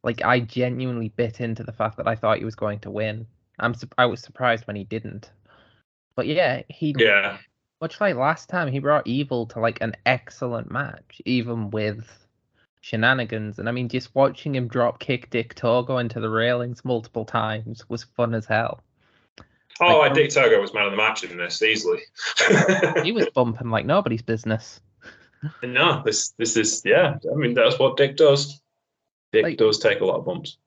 Like 0.02 0.24
I 0.24 0.40
genuinely 0.40 1.10
bit 1.10 1.40
into 1.40 1.62
the 1.62 1.72
fact 1.72 1.98
that 1.98 2.08
I 2.08 2.16
thought 2.16 2.38
he 2.38 2.44
was 2.46 2.54
going 2.54 2.80
to 2.80 2.90
win. 2.90 3.26
I'm 3.58 3.74
sup- 3.74 3.94
I 3.98 4.06
was 4.06 4.22
surprised 4.22 4.66
when 4.66 4.76
he 4.76 4.84
didn't. 4.84 5.30
But 6.16 6.26
yeah, 6.26 6.62
he 6.68 6.94
yeah, 6.98 7.38
much 7.80 8.00
like 8.00 8.16
last 8.16 8.48
time, 8.48 8.70
he 8.70 8.78
brought 8.78 9.06
Evil 9.06 9.46
to 9.46 9.60
like 9.60 9.80
an 9.80 9.94
excellent 10.06 10.70
match, 10.70 11.20
even 11.24 11.70
with 11.70 12.06
shenanigans. 12.80 13.58
And 13.58 13.68
I 13.68 13.72
mean, 13.72 13.88
just 13.88 14.14
watching 14.14 14.54
him 14.54 14.68
drop 14.68 14.98
kick 15.00 15.30
Dick 15.30 15.54
Togo 15.54 15.98
into 15.98 16.20
the 16.20 16.28
railings 16.30 16.84
multiple 16.84 17.24
times 17.24 17.88
was 17.88 18.04
fun 18.04 18.34
as 18.34 18.46
hell. 18.46 18.80
Oh, 19.82 20.00
Like, 20.00 20.12
Dick 20.14 20.30
Togo 20.30 20.60
was 20.60 20.74
man 20.74 20.84
of 20.86 20.90
the 20.90 20.96
match 20.96 21.24
in 21.24 21.36
this 21.38 21.62
easily. 21.62 22.00
He 23.02 23.12
was 23.12 23.28
bumping 23.34 23.70
like 23.70 23.86
nobody's 23.86 24.22
business. 24.22 24.80
no, 25.62 26.02
this 26.04 26.30
this 26.38 26.56
is 26.56 26.82
yeah. 26.84 27.16
I 27.30 27.34
mean, 27.34 27.54
that's 27.54 27.78
what 27.78 27.96
Dick 27.96 28.16
does. 28.16 28.60
Dick 29.32 29.42
Like- 29.44 29.58
does 29.58 29.78
take 29.78 30.00
a 30.00 30.04
lot 30.04 30.18
of 30.18 30.26
bumps. 30.26 30.58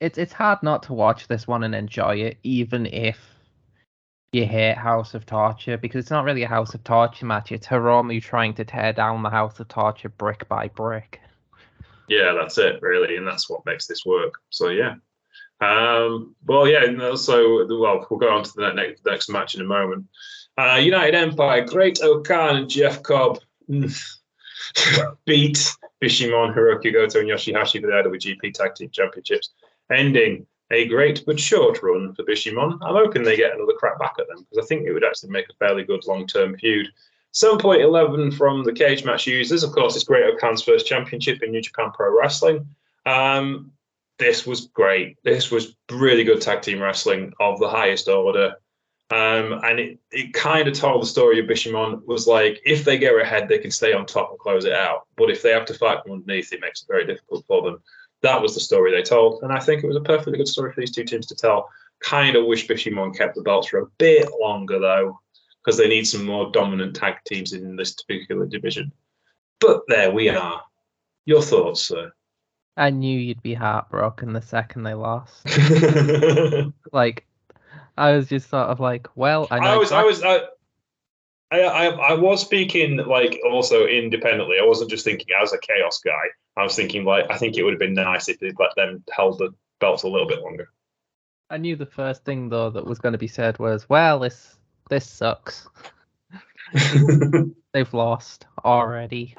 It's 0.00 0.18
it's 0.18 0.32
hard 0.32 0.62
not 0.62 0.82
to 0.84 0.92
watch 0.94 1.28
this 1.28 1.46
one 1.46 1.62
and 1.62 1.74
enjoy 1.74 2.16
it, 2.16 2.38
even 2.42 2.86
if 2.86 3.18
you 4.34 4.46
hate 4.46 4.76
House 4.76 5.14
of 5.14 5.24
Torture, 5.24 5.78
because 5.78 6.00
it's 6.00 6.10
not 6.10 6.24
really 6.24 6.42
a 6.42 6.48
House 6.48 6.74
of 6.74 6.84
Torture 6.84 7.26
match. 7.26 7.52
It's 7.52 7.66
Hiromu 7.66 8.20
trying 8.20 8.54
to 8.54 8.64
tear 8.64 8.92
down 8.92 9.22
the 9.22 9.30
House 9.30 9.60
of 9.60 9.68
Torture 9.68 10.08
brick 10.08 10.48
by 10.48 10.68
brick. 10.68 11.20
Yeah, 12.08 12.34
that's 12.38 12.58
it, 12.58 12.82
really, 12.82 13.16
and 13.16 13.26
that's 13.26 13.48
what 13.48 13.64
makes 13.64 13.86
this 13.86 14.04
work. 14.04 14.34
So 14.50 14.68
yeah. 14.68 14.96
Um, 15.60 16.34
well, 16.44 16.68
yeah, 16.68 16.84
and 16.84 17.00
also, 17.00 17.66
well, 17.66 18.06
we'll 18.10 18.18
go 18.18 18.28
on 18.28 18.42
to 18.42 18.52
the 18.56 18.72
next 18.72 19.06
next 19.06 19.30
match 19.30 19.54
in 19.54 19.60
a 19.60 19.64
moment. 19.64 20.06
Uh, 20.58 20.80
United 20.82 21.14
Empire, 21.14 21.64
Great-O-Khan 21.64 22.56
and 22.56 22.70
Jeff 22.70 23.02
Cobb 23.02 23.38
beat 23.68 23.92
Bishamon, 26.02 26.54
Hiroki 26.54 26.92
Goto, 26.92 27.20
and 27.20 27.28
Yoshihashi 27.28 27.80
for 27.80 27.86
the 27.86 27.92
IWGP 27.92 28.52
Tag 28.52 28.74
Team 28.74 28.90
Championships, 28.90 29.54
ending 29.90 30.46
a 30.70 30.88
great 30.88 31.24
but 31.26 31.38
short 31.38 31.82
run 31.82 32.14
for 32.14 32.24
Bishamon. 32.24 32.78
I'm 32.82 32.94
hoping 32.94 33.22
they 33.22 33.36
get 33.36 33.54
another 33.54 33.74
crack 33.74 33.98
back 33.98 34.14
at 34.18 34.28
them 34.28 34.38
because 34.48 34.64
I 34.64 34.66
think 34.66 34.86
it 34.86 34.92
would 34.92 35.04
actually 35.04 35.30
make 35.30 35.48
a 35.48 35.54
fairly 35.54 35.84
good 35.84 36.06
long 36.06 36.26
term 36.26 36.56
feud. 36.56 36.88
7.11 37.34 38.36
from 38.36 38.62
the 38.62 38.72
Cagematch 38.72 39.26
users. 39.26 39.64
Of 39.64 39.72
course, 39.72 39.96
it's 39.96 40.04
Great-O-Khan's 40.04 40.62
first 40.62 40.86
championship 40.86 41.42
in 41.42 41.50
New 41.50 41.60
Japan 41.60 41.90
Pro 41.92 42.16
Wrestling. 42.16 42.68
Um, 43.06 43.72
this 44.18 44.46
was 44.46 44.66
great. 44.68 45.18
This 45.24 45.50
was 45.50 45.74
really 45.90 46.22
good 46.22 46.40
tag 46.40 46.62
team 46.62 46.80
wrestling 46.80 47.32
of 47.40 47.58
the 47.58 47.68
highest 47.68 48.08
order. 48.08 48.54
Um, 49.10 49.60
and 49.64 49.80
it, 49.80 49.98
it 50.12 50.32
kind 50.32 50.66
of 50.68 50.74
told 50.74 51.02
the 51.02 51.06
story 51.06 51.40
of 51.40 51.46
Bishamon 51.46 52.06
was 52.06 52.26
like, 52.26 52.60
if 52.64 52.84
they 52.84 52.98
go 52.98 53.20
ahead, 53.20 53.48
they 53.48 53.58
can 53.58 53.70
stay 53.70 53.92
on 53.92 54.06
top 54.06 54.30
and 54.30 54.38
close 54.38 54.64
it 54.64 54.72
out. 54.72 55.06
But 55.16 55.30
if 55.30 55.42
they 55.42 55.50
have 55.50 55.66
to 55.66 55.74
fight 55.74 56.02
from 56.02 56.12
underneath, 56.12 56.52
it 56.52 56.60
makes 56.60 56.82
it 56.82 56.88
very 56.88 57.04
difficult 57.04 57.44
for 57.46 57.62
them. 57.62 57.82
That 58.24 58.40
was 58.40 58.54
the 58.54 58.60
story 58.60 58.90
they 58.90 59.02
told. 59.02 59.42
And 59.42 59.52
I 59.52 59.60
think 59.60 59.84
it 59.84 59.86
was 59.86 59.96
a 59.96 60.00
perfectly 60.00 60.38
good 60.38 60.48
story 60.48 60.72
for 60.72 60.80
these 60.80 60.92
two 60.92 61.04
teams 61.04 61.26
to 61.26 61.34
tell. 61.34 61.68
Kind 62.00 62.36
of 62.36 62.46
wish 62.46 62.66
Bishamon 62.66 63.14
kept 63.14 63.34
the 63.34 63.42
belts 63.42 63.68
for 63.68 63.80
a 63.80 63.86
bit 63.98 64.30
longer, 64.40 64.78
though, 64.78 65.20
because 65.62 65.76
they 65.76 65.88
need 65.88 66.06
some 66.06 66.24
more 66.24 66.50
dominant 66.50 66.96
tag 66.96 67.16
teams 67.26 67.52
in 67.52 67.76
this 67.76 67.92
particular 67.92 68.46
division. 68.46 68.90
But 69.60 69.82
there 69.88 70.10
we 70.10 70.30
are. 70.30 70.62
Your 71.26 71.42
thoughts, 71.42 71.86
sir? 71.86 72.12
I 72.78 72.88
knew 72.88 73.18
you'd 73.18 73.42
be 73.42 73.52
heartbroken 73.52 74.32
the 74.32 74.40
second 74.42 74.84
they 74.84 74.94
lost. 74.94 75.46
Like, 76.92 77.26
I 77.98 78.12
was 78.12 78.28
just 78.28 78.48
sort 78.48 78.68
of 78.68 78.80
like, 78.80 79.08
well, 79.16 79.48
I 79.50 79.58
know. 79.58 79.78
was, 79.80 79.92
I 79.92 80.02
was, 80.02 80.22
I, 80.22 80.40
I, 81.50 81.60
I, 81.60 81.86
I 81.86 82.12
was 82.14 82.40
speaking 82.40 82.96
like 82.96 83.38
also 83.50 83.86
independently. 83.86 84.56
I 84.60 84.64
wasn't 84.64 84.90
just 84.90 85.04
thinking 85.04 85.28
as 85.42 85.52
a 85.52 85.58
chaos 85.58 86.00
guy. 86.00 86.24
I 86.56 86.62
was 86.62 86.76
thinking 86.76 87.04
like 87.04 87.26
I 87.30 87.36
think 87.36 87.56
it 87.56 87.62
would 87.62 87.72
have 87.72 87.80
been 87.80 87.94
nice 87.94 88.28
if 88.28 88.38
they'd 88.38 88.58
let 88.58 88.74
them 88.76 89.02
held 89.10 89.38
the 89.38 89.54
belts 89.80 90.02
a 90.02 90.08
little 90.08 90.28
bit 90.28 90.42
longer. 90.42 90.68
I 91.50 91.58
knew 91.58 91.76
the 91.76 91.86
first 91.86 92.24
thing 92.24 92.48
though 92.48 92.70
that 92.70 92.86
was 92.86 92.98
going 92.98 93.12
to 93.12 93.18
be 93.18 93.28
said 93.28 93.58
was, 93.58 93.88
well, 93.88 94.18
this 94.18 94.56
this 94.88 95.08
sucks. 95.08 95.68
They've 97.72 97.94
lost 97.94 98.46
already. 98.64 99.36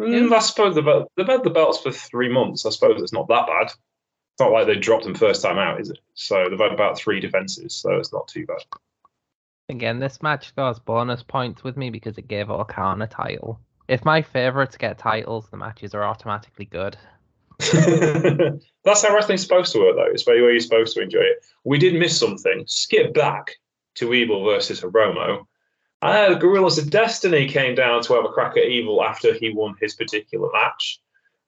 Mm, 0.00 0.32
I 0.32 0.38
suppose 0.40 0.74
they've 0.74 1.26
had 1.26 1.44
the 1.44 1.50
belts 1.50 1.80
for 1.80 1.92
three 1.92 2.28
months. 2.28 2.66
I 2.66 2.70
suppose 2.70 3.00
it's 3.00 3.12
not 3.12 3.28
that 3.28 3.46
bad. 3.46 3.66
It's 3.66 4.40
not 4.40 4.52
like 4.52 4.66
they 4.66 4.76
dropped 4.76 5.04
them 5.04 5.14
first 5.14 5.42
time 5.42 5.58
out, 5.58 5.80
is 5.80 5.90
it? 5.90 5.98
So 6.14 6.48
they've 6.48 6.58
had 6.58 6.72
about 6.72 6.98
three 6.98 7.20
defenses, 7.20 7.74
so 7.74 7.92
it's 7.98 8.12
not 8.12 8.26
too 8.26 8.46
bad. 8.46 8.62
Again, 9.68 10.00
this 10.00 10.22
match 10.22 10.48
scores 10.48 10.78
bonus 10.78 11.22
points 11.22 11.62
with 11.62 11.76
me 11.76 11.90
because 11.90 12.18
it 12.18 12.28
gave 12.28 12.50
O-Khan 12.50 13.02
a 13.02 13.06
title. 13.06 13.60
If 13.88 14.04
my 14.04 14.22
favourites 14.22 14.76
get 14.76 14.98
titles, 14.98 15.48
the 15.50 15.56
matches 15.56 15.94
are 15.94 16.04
automatically 16.04 16.64
good. 16.64 16.96
That's 18.84 19.02
how 19.02 19.14
wrestling's 19.14 19.42
supposed 19.42 19.72
to 19.72 19.80
work, 19.80 19.96
though. 19.96 20.10
It's 20.10 20.26
where 20.26 20.36
you're 20.36 20.60
supposed 20.60 20.94
to 20.96 21.02
enjoy 21.02 21.20
it. 21.20 21.44
We 21.64 21.78
did 21.78 21.94
miss 21.94 22.18
something. 22.18 22.64
Skip 22.66 23.14
back 23.14 23.52
to 23.96 24.14
Evil 24.14 24.44
versus 24.44 24.80
Hiromu. 24.80 25.46
Uh, 26.00 26.30
the 26.30 26.34
Guerrillas 26.34 26.78
of 26.78 26.90
Destiny 26.90 27.46
came 27.46 27.74
down 27.74 28.02
to 28.02 28.14
have 28.14 28.24
a 28.24 28.28
crack 28.28 28.56
at 28.56 28.64
Evil 28.64 29.04
after 29.04 29.34
he 29.34 29.50
won 29.50 29.76
his 29.80 29.94
particular 29.94 30.48
match. 30.52 31.00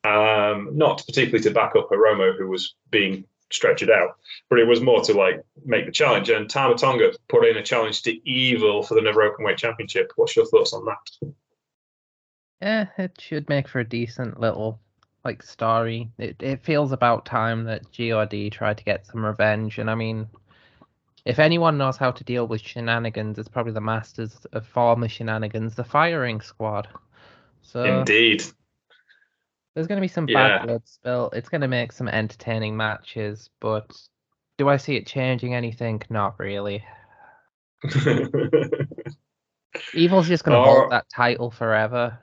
Um, 0.04 0.70
not 0.72 1.02
particularly 1.06 1.42
to 1.42 1.50
back 1.50 1.74
up 1.76 1.88
Hiromu, 1.90 2.36
who 2.36 2.48
was 2.48 2.74
being 2.90 3.24
stretched 3.50 3.88
out, 3.88 4.16
but 4.50 4.58
it 4.58 4.66
was 4.66 4.80
more 4.80 5.00
to 5.02 5.14
like 5.14 5.42
make 5.64 5.86
the 5.86 5.92
challenge. 5.92 6.28
And 6.28 6.48
Tama 6.48 6.76
Tonga 6.76 7.12
put 7.28 7.46
in 7.46 7.56
a 7.56 7.62
challenge 7.62 8.02
to 8.02 8.28
Evil 8.28 8.82
for 8.82 8.94
the 8.94 9.00
Never 9.00 9.28
Openweight 9.28 9.56
Championship. 9.56 10.12
What's 10.16 10.36
your 10.36 10.46
thoughts 10.46 10.72
on 10.72 10.84
that? 10.84 11.32
Eh, 12.64 12.86
it 12.98 13.20
should 13.20 13.48
make 13.48 13.68
for 13.68 13.78
a 13.80 13.88
decent 13.88 14.40
little 14.40 14.80
like 15.24 15.42
story. 15.42 16.10
It 16.18 16.36
it 16.42 16.64
feels 16.64 16.92
about 16.92 17.24
time 17.26 17.64
that 17.64 17.82
GOD 17.96 18.50
tried 18.50 18.78
to 18.78 18.84
get 18.84 19.06
some 19.06 19.24
revenge, 19.24 19.78
and 19.78 19.88
I 19.90 19.94
mean, 19.94 20.28
if 21.24 21.38
anyone 21.38 21.78
knows 21.78 21.96
how 21.96 22.10
to 22.10 22.24
deal 22.24 22.46
with 22.46 22.60
shenanigans, 22.60 23.38
it's 23.38 23.48
probably 23.48 23.72
the 23.72 23.80
masters 23.80 24.44
of 24.52 24.66
former 24.66 25.08
shenanigans, 25.08 25.74
the 25.74 25.84
firing 25.84 26.40
squad. 26.40 26.88
So 27.62 27.84
Indeed. 27.84 28.44
there's 29.74 29.86
going 29.86 29.96
to 29.98 30.04
be 30.04 30.08
some 30.08 30.26
Yeah. 30.26 30.58
bad 30.58 30.66
blood 30.66 30.82
spill. 30.86 31.30
It's 31.32 31.48
going 31.48 31.60
to 31.62 31.68
make 31.68 31.92
some 31.92 32.08
entertaining 32.08 32.76
matches, 32.76 33.50
but 33.60 33.90
do 34.58 34.68
I 34.68 34.76
see 34.76 34.96
it 34.96 35.06
changing 35.06 35.54
anything? 35.54 36.02
Not 36.10 36.38
really. 36.38 36.84
Evil's 39.94 40.28
just 40.28 40.44
going 40.44 40.58
to 40.58 40.68
hold 40.68 40.90
that 40.92 41.06
title 41.08 41.50
forever. 41.50 42.18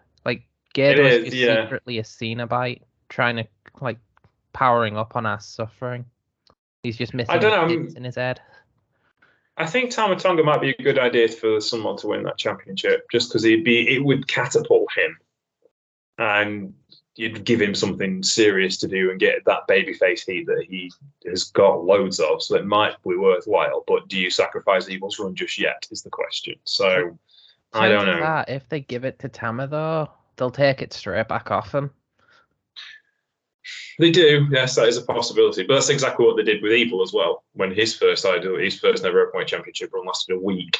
Like 0.77 0.97
is, 0.97 1.27
is 1.27 1.36
yeah. 1.36 1.63
secretly 1.63 1.99
a 1.99 2.03
Cenobite, 2.03 2.81
trying 3.10 3.38
to 3.38 3.47
like 3.79 3.97
powering 4.53 4.97
up 4.97 5.15
on 5.15 5.25
our 5.25 5.39
suffering. 5.39 6.05
He's 6.84 6.97
just 6.97 7.13
missing 7.13 7.36
I 7.36 7.38
don't 7.38 7.69
know, 7.69 7.89
in 7.95 8.03
his 8.03 8.15
head. 8.15 8.41
I 9.57 9.67
think 9.67 9.91
Tama 9.91 10.15
Tonga 10.15 10.43
might 10.43 10.62
be 10.62 10.71
a 10.71 10.84
good 10.84 10.97
idea 10.97 11.27
for 11.27 11.62
someone 11.62 11.97
to 11.97 12.07
win 12.07 12.23
that 12.23 12.38
championship, 12.38 13.05
just 13.12 13.29
because 13.29 13.43
he'd 13.43 13.63
be 13.63 13.95
it 13.95 14.03
would 14.03 14.27
catapult 14.27 14.91
him, 14.95 15.17
and 16.17 16.73
you'd 17.15 17.43
give 17.43 17.62
him 17.62 17.75
something 17.75 18.23
serious 18.23 18.77
to 18.77 18.88
do 18.88 19.12
and 19.12 19.19
get 19.19 19.43
that 19.45 19.67
babyface 19.69 20.25
heat 20.25 20.47
that 20.47 20.65
he 20.67 20.91
has 21.27 21.43
got 21.43 21.84
loads 21.84 22.19
of. 22.19 22.41
So 22.41 22.55
it 22.55 22.65
might 22.65 22.95
be 23.03 23.15
worthwhile. 23.15 23.84
But 23.86 24.07
do 24.07 24.17
you 24.17 24.29
sacrifice 24.29 24.89
Evil's 24.89 25.19
run 25.19 25.36
just 25.36 25.60
yet? 25.60 25.88
Is 25.91 26.01
the 26.01 26.10
question. 26.10 26.55
So 26.63 27.19
I 27.73 27.89
don't 27.89 28.05
know. 28.05 28.23
are, 28.23 28.45
if 28.47 28.67
they 28.69 28.79
give 28.79 29.05
it 29.05 29.19
to 29.19 29.29
Tama 29.29 29.67
though, 29.67 30.10
they'll 30.41 30.49
take 30.49 30.82
it 30.82 30.91
straight 30.91 31.27
back 31.27 31.51
off 31.51 31.71
him. 31.71 31.91
They 33.99 34.10
do, 34.10 34.47
yes, 34.49 34.73
that 34.75 34.88
is 34.88 34.97
a 34.97 35.04
possibility. 35.04 35.62
But 35.62 35.75
that's 35.75 35.89
exactly 35.89 36.25
what 36.25 36.36
they 36.36 36.41
did 36.41 36.63
with 36.63 36.71
Evil 36.71 37.04
as 37.04 37.13
well. 37.13 37.43
When 37.54 37.71
his 37.71 37.95
first 37.95 38.25
idol, 38.25 38.58
his 38.58 38.80
first 38.80 39.04
never 39.04 39.30
weight 39.36 39.47
championship 39.47 39.93
run 39.93 40.08
lasted 40.08 40.34
a 40.34 40.39
week, 40.39 40.80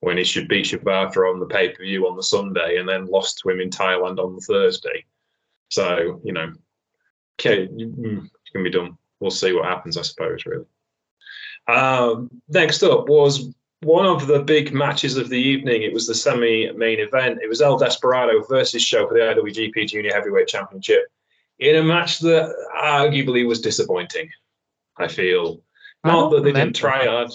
when 0.00 0.18
he 0.18 0.22
should 0.22 0.46
beat 0.46 0.66
Shibata 0.66 1.28
on 1.28 1.40
the 1.40 1.46
pay 1.46 1.70
per 1.70 1.82
view 1.82 2.06
on 2.06 2.16
the 2.16 2.22
Sunday, 2.22 2.76
and 2.78 2.88
then 2.88 3.06
lost 3.06 3.40
to 3.40 3.48
him 3.48 3.60
in 3.60 3.70
Thailand 3.70 4.18
on 4.18 4.36
the 4.36 4.40
Thursday. 4.40 5.04
So 5.70 6.20
you 6.22 6.32
know, 6.32 6.52
okay, 7.40 7.66
mm, 7.66 8.24
it 8.24 8.52
can 8.52 8.62
be 8.62 8.70
done. 8.70 8.96
We'll 9.18 9.32
see 9.32 9.52
what 9.52 9.64
happens, 9.64 9.96
I 9.96 10.02
suppose. 10.02 10.46
Really. 10.46 10.66
Um, 11.66 12.30
next 12.48 12.84
up 12.84 13.08
was 13.08 13.52
one 13.82 14.06
of 14.06 14.26
the 14.26 14.40
big 14.40 14.72
matches 14.72 15.16
of 15.16 15.28
the 15.28 15.38
evening. 15.38 15.82
It 15.82 15.92
was 15.92 16.06
the 16.06 16.14
semi-main 16.14 17.00
event. 17.00 17.40
It 17.42 17.48
was 17.48 17.60
El 17.60 17.78
Desperado 17.78 18.42
versus 18.44 18.82
SHO 18.82 19.08
for 19.08 19.14
the 19.14 19.20
IWGP 19.20 19.88
Junior 19.88 20.12
Heavyweight 20.12 20.48
Championship 20.48 21.04
in 21.58 21.76
a 21.76 21.82
match 21.82 22.20
that 22.20 22.54
arguably 22.76 23.46
was 23.46 23.60
disappointing. 23.60 24.28
I 24.98 25.08
feel 25.08 25.60
not 26.04 26.30
that 26.30 26.44
they 26.44 26.52
didn't 26.52 26.76
try 26.76 27.06
hard. 27.06 27.30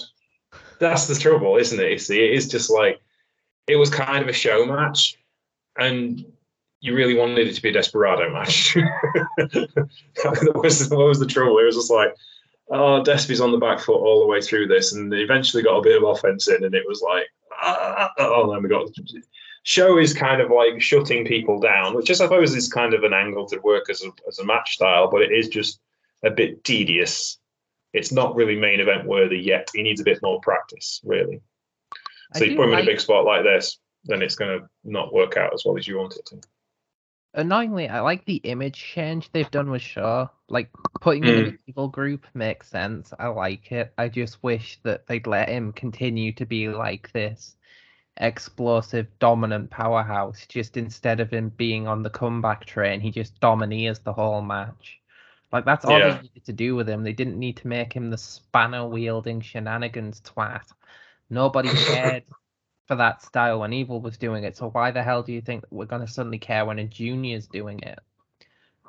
That's 0.78 1.06
the 1.06 1.14
trouble, 1.14 1.56
isn't 1.56 1.80
it? 1.80 1.90
You 1.90 1.98
see, 1.98 2.24
it 2.24 2.32
is 2.32 2.48
just 2.48 2.70
like 2.70 3.00
it 3.66 3.76
was 3.76 3.90
kind 3.90 4.22
of 4.22 4.28
a 4.28 4.32
SHO 4.32 4.66
match, 4.66 5.18
and 5.78 6.24
you 6.80 6.94
really 6.94 7.14
wanted 7.14 7.46
it 7.46 7.54
to 7.54 7.62
be 7.62 7.70
a 7.70 7.72
desperado 7.72 8.32
match. 8.32 8.74
that 9.36 10.52
was 10.54 10.88
what 10.88 11.08
was 11.08 11.18
the 11.18 11.26
trouble. 11.26 11.58
It 11.58 11.64
was 11.64 11.76
just 11.76 11.90
like, 11.90 12.14
oh, 12.70 13.02
Despy's 13.02 13.40
on 13.40 13.52
the 13.52 13.58
back 13.58 13.80
foot 13.80 14.00
all 14.00 14.20
the 14.20 14.26
way 14.26 14.40
through 14.40 14.68
this, 14.68 14.92
and 14.92 15.12
they 15.12 15.18
eventually 15.18 15.62
got 15.62 15.78
a 15.78 15.82
bit 15.82 16.02
of 16.02 16.08
offense 16.08 16.48
in, 16.48 16.64
and 16.64 16.74
it 16.74 16.84
was 16.86 17.02
like, 17.02 17.26
ah, 17.62 18.10
oh, 18.18 18.44
and 18.44 18.52
then 18.52 18.62
we 18.62 18.68
got 18.68 18.88
SHO 19.64 19.98
is 19.98 20.14
kind 20.14 20.40
of 20.40 20.50
like 20.50 20.80
shutting 20.80 21.26
people 21.26 21.60
down, 21.60 21.94
which 21.94 22.10
I 22.10 22.14
suppose 22.14 22.54
is 22.54 22.72
kind 22.72 22.94
of 22.94 23.04
an 23.04 23.12
angle 23.12 23.46
to 23.48 23.58
work 23.58 23.90
as 23.90 24.02
a, 24.02 24.10
as 24.26 24.38
a 24.38 24.44
match 24.44 24.74
style, 24.74 25.10
but 25.10 25.22
it 25.22 25.32
is 25.32 25.48
just 25.48 25.80
a 26.24 26.30
bit 26.30 26.64
tedious. 26.64 27.38
It's 27.92 28.12
not 28.12 28.34
really 28.34 28.56
main 28.56 28.80
event 28.80 29.06
worthy 29.06 29.38
yet. 29.38 29.68
He 29.74 29.82
needs 29.82 30.00
a 30.00 30.04
bit 30.04 30.20
more 30.22 30.40
practice, 30.40 31.00
really. 31.04 31.40
I 32.34 32.38
So 32.38 32.44
you 32.44 32.50
do 32.52 32.56
put 32.56 32.68
him 32.68 32.74
in 32.74 32.80
a 32.80 32.84
big 32.84 33.00
spot 33.00 33.24
like 33.24 33.42
this, 33.42 33.78
then 34.04 34.22
it's 34.22 34.36
going 34.36 34.58
to 34.58 34.68
not 34.84 35.12
work 35.12 35.36
out 35.36 35.52
as 35.52 35.64
well 35.64 35.76
as 35.76 35.86
you 35.86 35.98
want 35.98 36.16
it 36.16 36.26
to. 36.26 36.40
Annoyingly, 37.34 37.88
I 37.88 38.00
like 38.00 38.24
the 38.24 38.36
image 38.36 38.76
change 38.78 39.30
they've 39.32 39.50
done 39.50 39.70
with 39.70 39.82
SHO. 39.82 40.30
Like 40.48 40.70
putting 41.00 41.26
him 41.26 41.38
in 41.38 41.46
Hmm. 41.46 41.48
an 41.48 41.58
evil 41.66 41.88
group 41.88 42.26
makes 42.34 42.68
sense. 42.68 43.12
I 43.18 43.28
like 43.28 43.70
it. 43.72 43.92
I 43.98 44.08
just 44.08 44.42
wish 44.42 44.80
that 44.82 45.06
they'd 45.06 45.26
let 45.26 45.48
him 45.48 45.72
continue 45.72 46.32
to 46.34 46.46
be 46.46 46.68
like 46.68 47.12
this 47.12 47.56
explosive, 48.18 49.06
dominant 49.20 49.70
powerhouse. 49.70 50.46
Just 50.48 50.76
instead 50.76 51.20
of 51.20 51.30
him 51.32 51.50
being 51.50 51.86
on 51.88 52.02
the 52.02 52.10
comeback 52.10 52.64
train, 52.66 53.00
he 53.00 53.10
just 53.10 53.38
domineers 53.40 54.00
the 54.00 54.12
whole 54.12 54.42
match. 54.42 55.00
Like 55.52 55.64
that's 55.64 55.84
all 55.84 56.00
Yeah. 56.00 56.12
they 56.14 56.22
needed 56.22 56.44
to 56.46 56.52
do 56.52 56.74
with 56.76 56.88
him. 56.88 57.02
They 57.04 57.12
didn't 57.12 57.38
need 57.38 57.58
to 57.58 57.68
make 57.68 57.92
him 57.94 58.10
the 58.10 58.18
spanner 58.18 58.86
wielding 58.88 59.40
shenanigans 59.40 60.20
twat. 60.22 60.64
Nobody 61.30 61.74
cared 61.76 62.24
for 62.88 62.96
that 62.96 63.22
style 63.22 63.60
when 63.60 63.72
Evil 63.72 64.00
was 64.00 64.16
doing 64.16 64.44
it. 64.44 64.56
So 64.56 64.70
why 64.70 64.90
the 64.90 65.02
hell 65.02 65.22
do 65.22 65.32
you 65.32 65.40
think 65.40 65.64
we're 65.70 65.84
going 65.84 66.04
to 66.04 66.12
suddenly 66.12 66.38
care 66.38 66.64
when 66.64 66.78
a 66.78 66.84
junior's 66.84 67.46
doing 67.46 67.78
it? 67.80 68.00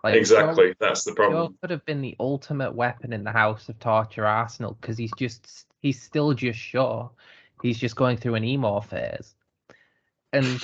Like, 0.03 0.15
exactly. 0.15 0.73
That's 0.79 1.03
the 1.03 1.13
problem. 1.13 1.57
could 1.59 1.69
have 1.69 1.85
been 1.85 2.01
the 2.01 2.15
ultimate 2.19 2.73
weapon 2.73 3.11
in 3.11 3.25
the 3.25 3.31
House 3.31 3.67
of 3.67 3.77
Torture 3.79 4.25
arsenal 4.25 4.77
because 4.79 4.97
he's 4.97 5.11
just 5.17 5.67
he's 5.81 6.01
still 6.01 6.33
just 6.33 6.57
sure 6.57 7.11
He's 7.61 7.79
just 7.79 7.95
going 7.95 8.17
through 8.17 8.35
an 8.35 8.43
emo 8.43 8.79
phase. 8.79 9.35
And 10.31 10.63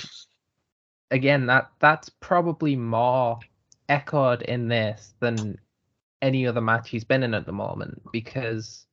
again, 1.12 1.48
that 1.48 1.72
that's 1.80 2.10
probably 2.10 2.76
more 2.76 3.40
echoed 3.90 4.42
in 4.42 4.68
this 4.68 5.14
than 5.20 5.60
any 6.22 6.48
other 6.48 6.62
match 6.62 6.90
he's 6.90 7.04
been 7.04 7.24
in 7.24 7.34
at 7.34 7.46
the 7.46 7.52
moment 7.52 8.02
because 8.12 8.86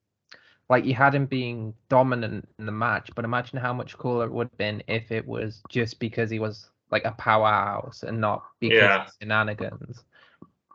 like 0.69 0.85
you 0.85 0.95
had 0.95 1.15
him 1.15 1.27
being 1.27 1.75
dominant 1.89 2.49
in 2.59 2.67
the 2.67 2.73
match, 2.73 3.11
but 3.15 3.25
imagine 3.25 3.59
how 3.59 3.73
much 3.73 3.99
cooler 3.99 4.27
it 4.27 4.33
would 4.33 4.49
have 4.51 4.59
been 4.59 4.83
if 4.89 5.11
it 5.13 5.27
was 5.27 5.63
just 5.69 5.99
because 6.01 6.31
he 6.31 6.39
was 6.39 6.71
like 6.91 7.05
a 7.05 7.13
powerhouse 7.13 8.03
and 8.03 8.21
not 8.21 8.43
because 8.61 8.79
Yeah. 8.83 9.07
of 9.07 9.13
shenanigans. 9.21 10.05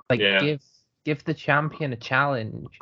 Like 0.10 0.20
Yeah. 0.20 0.40
give 0.40 0.62
give 1.04 1.24
the 1.24 1.34
champion 1.34 1.94
a 1.94 1.98
challenge, 1.98 2.80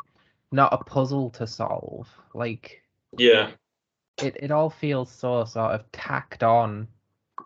not 0.52 0.74
a 0.74 0.78
puzzle 0.84 1.30
to 1.32 1.48
solve. 1.48 2.08
Like 2.34 2.82
Yeah. 3.18 3.52
it, 4.22 4.36
it 4.40 4.52
all 4.52 4.70
feels 4.70 5.12
so 5.12 5.46
sort 5.46 5.74
of 5.74 5.92
tacked 5.92 6.44
on. 6.44 6.88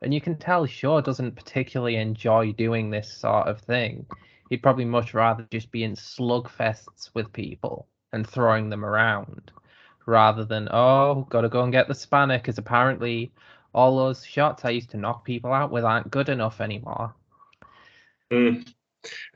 And 0.01 0.13
you 0.13 0.21
can 0.21 0.37
tell 0.37 0.65
SHO 0.65 1.01
doesn't 1.01 1.35
particularly 1.35 1.97
enjoy 1.97 2.53
doing 2.53 2.89
this 2.89 3.11
sort 3.11 3.47
of 3.47 3.59
thing. 3.61 4.05
He'd 4.49 4.63
probably 4.63 4.85
much 4.85 5.13
rather 5.13 5.45
just 5.51 5.71
be 5.71 5.83
in 5.83 5.95
slugfests 5.95 7.09
with 7.13 7.33
people 7.33 7.87
and 8.13 8.27
throwing 8.27 8.69
them 8.69 8.83
around 8.83 9.51
rather 10.05 10.43
than, 10.43 10.67
oh, 10.71 11.27
gotta 11.29 11.49
go 11.49 11.63
and 11.63 11.71
get 11.71 11.87
the 11.87 11.95
spanner 11.95 12.37
because 12.37 12.57
apparently 12.57 13.31
all 13.73 13.97
those 13.97 14.25
shots 14.25 14.65
I 14.65 14.71
used 14.71 14.89
to 14.91 14.97
knock 14.97 15.23
people 15.23 15.53
out 15.53 15.71
with 15.71 15.83
aren't 15.83 16.11
good 16.11 16.29
enough 16.29 16.61
anymore. 16.61 17.13
Mm. 18.31 18.67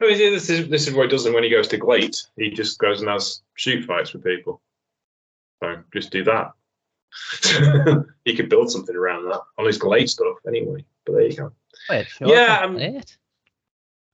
I 0.02 0.08
mean, 0.08 0.18
this 0.18 0.50
is 0.50 0.68
this 0.70 0.88
is 0.88 0.94
what 0.94 1.04
he 1.04 1.10
does 1.10 1.26
when 1.26 1.44
he 1.44 1.50
goes 1.50 1.68
to 1.70 1.78
GLEAT. 1.78 2.22
He 2.36 2.50
just 2.50 2.80
goes 2.80 3.02
and 3.02 3.10
has 3.10 3.42
shoot 3.56 3.86
fights 3.86 4.14
with 4.14 4.24
people. 4.24 4.62
So 5.62 5.82
just 5.94 6.12
do 6.12 6.24
that. 6.26 6.52
he 8.26 8.36
could 8.36 8.50
build 8.50 8.72
something 8.72 8.96
around 8.96 9.30
that 9.30 9.42
on 9.58 9.66
his 9.66 9.78
GLEAT 9.78 10.10
stuff 10.10 10.38
anyway. 10.48 10.84
But 11.06 11.14
there 11.14 11.28
you 11.28 11.36
go. 11.36 11.52
Wait, 11.90 12.08
SHO 12.08 12.28
Yeah, 12.28 12.60
um? 12.64 12.78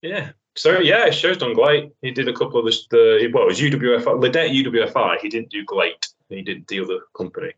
Yeah. 0.02 0.32
So 0.56 0.80
yeah, 0.80 1.10
SHO's 1.10 1.38
done 1.38 1.54
GLEAT. 1.54 1.92
He 2.02 2.12
did 2.12 2.28
a 2.28 2.34
couple 2.34 2.60
of 2.60 2.66
the, 2.66 2.78
the 2.92 3.32
well, 3.34 3.44
it 3.44 3.48
was 3.48 3.60
UWFI, 3.60 4.20
Lidet 4.20 4.52
UWFI. 4.52 5.20
He 5.20 5.30
didn't 5.30 5.50
do 5.50 5.64
GLEAT. 5.66 6.08
He 6.30 6.42
didn't 6.42 6.68
deal 6.68 6.86
the 6.86 6.96
other 6.96 7.04
company. 7.16 7.54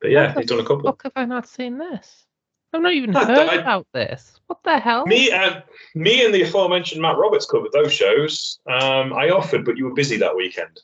But 0.00 0.10
yeah, 0.10 0.34
he's 0.34 0.46
done 0.46 0.60
a 0.60 0.64
couple. 0.64 0.84
Fuck 0.84 1.02
have 1.04 1.12
I 1.16 1.24
not 1.24 1.48
seen 1.48 1.78
this? 1.78 2.26
I've 2.72 2.82
not 2.82 2.92
even 2.92 3.12
heard 3.12 3.28
I- 3.28 3.54
about 3.56 3.86
this. 3.92 4.40
What 4.46 4.62
the 4.62 4.78
hell? 4.78 5.06
Me, 5.06 5.30
uh, 5.30 5.60
me, 5.94 6.24
and 6.24 6.34
the 6.34 6.42
aforementioned 6.42 7.00
Matt 7.00 7.16
Roberts 7.16 7.46
covered 7.46 7.72
those 7.72 7.92
shows. 7.92 8.58
Um, 8.68 9.12
I 9.12 9.30
offered, 9.30 9.64
but 9.64 9.76
you 9.76 9.84
were 9.86 9.94
busy 9.94 10.16
that 10.18 10.36
weekend. 10.36 10.80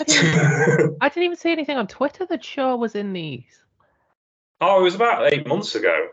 I 0.00 0.04
didn't, 0.04 0.96
I 1.00 1.08
didn't 1.08 1.24
even 1.24 1.36
see 1.36 1.52
anything 1.52 1.76
on 1.76 1.86
Twitter 1.86 2.26
that 2.26 2.44
SHO 2.44 2.76
was 2.76 2.94
in 2.94 3.12
these. 3.12 3.62
Oh, 4.60 4.80
it 4.80 4.82
was 4.84 4.94
about 4.94 5.32
eight 5.32 5.46
months 5.46 5.74
ago. 5.74 6.08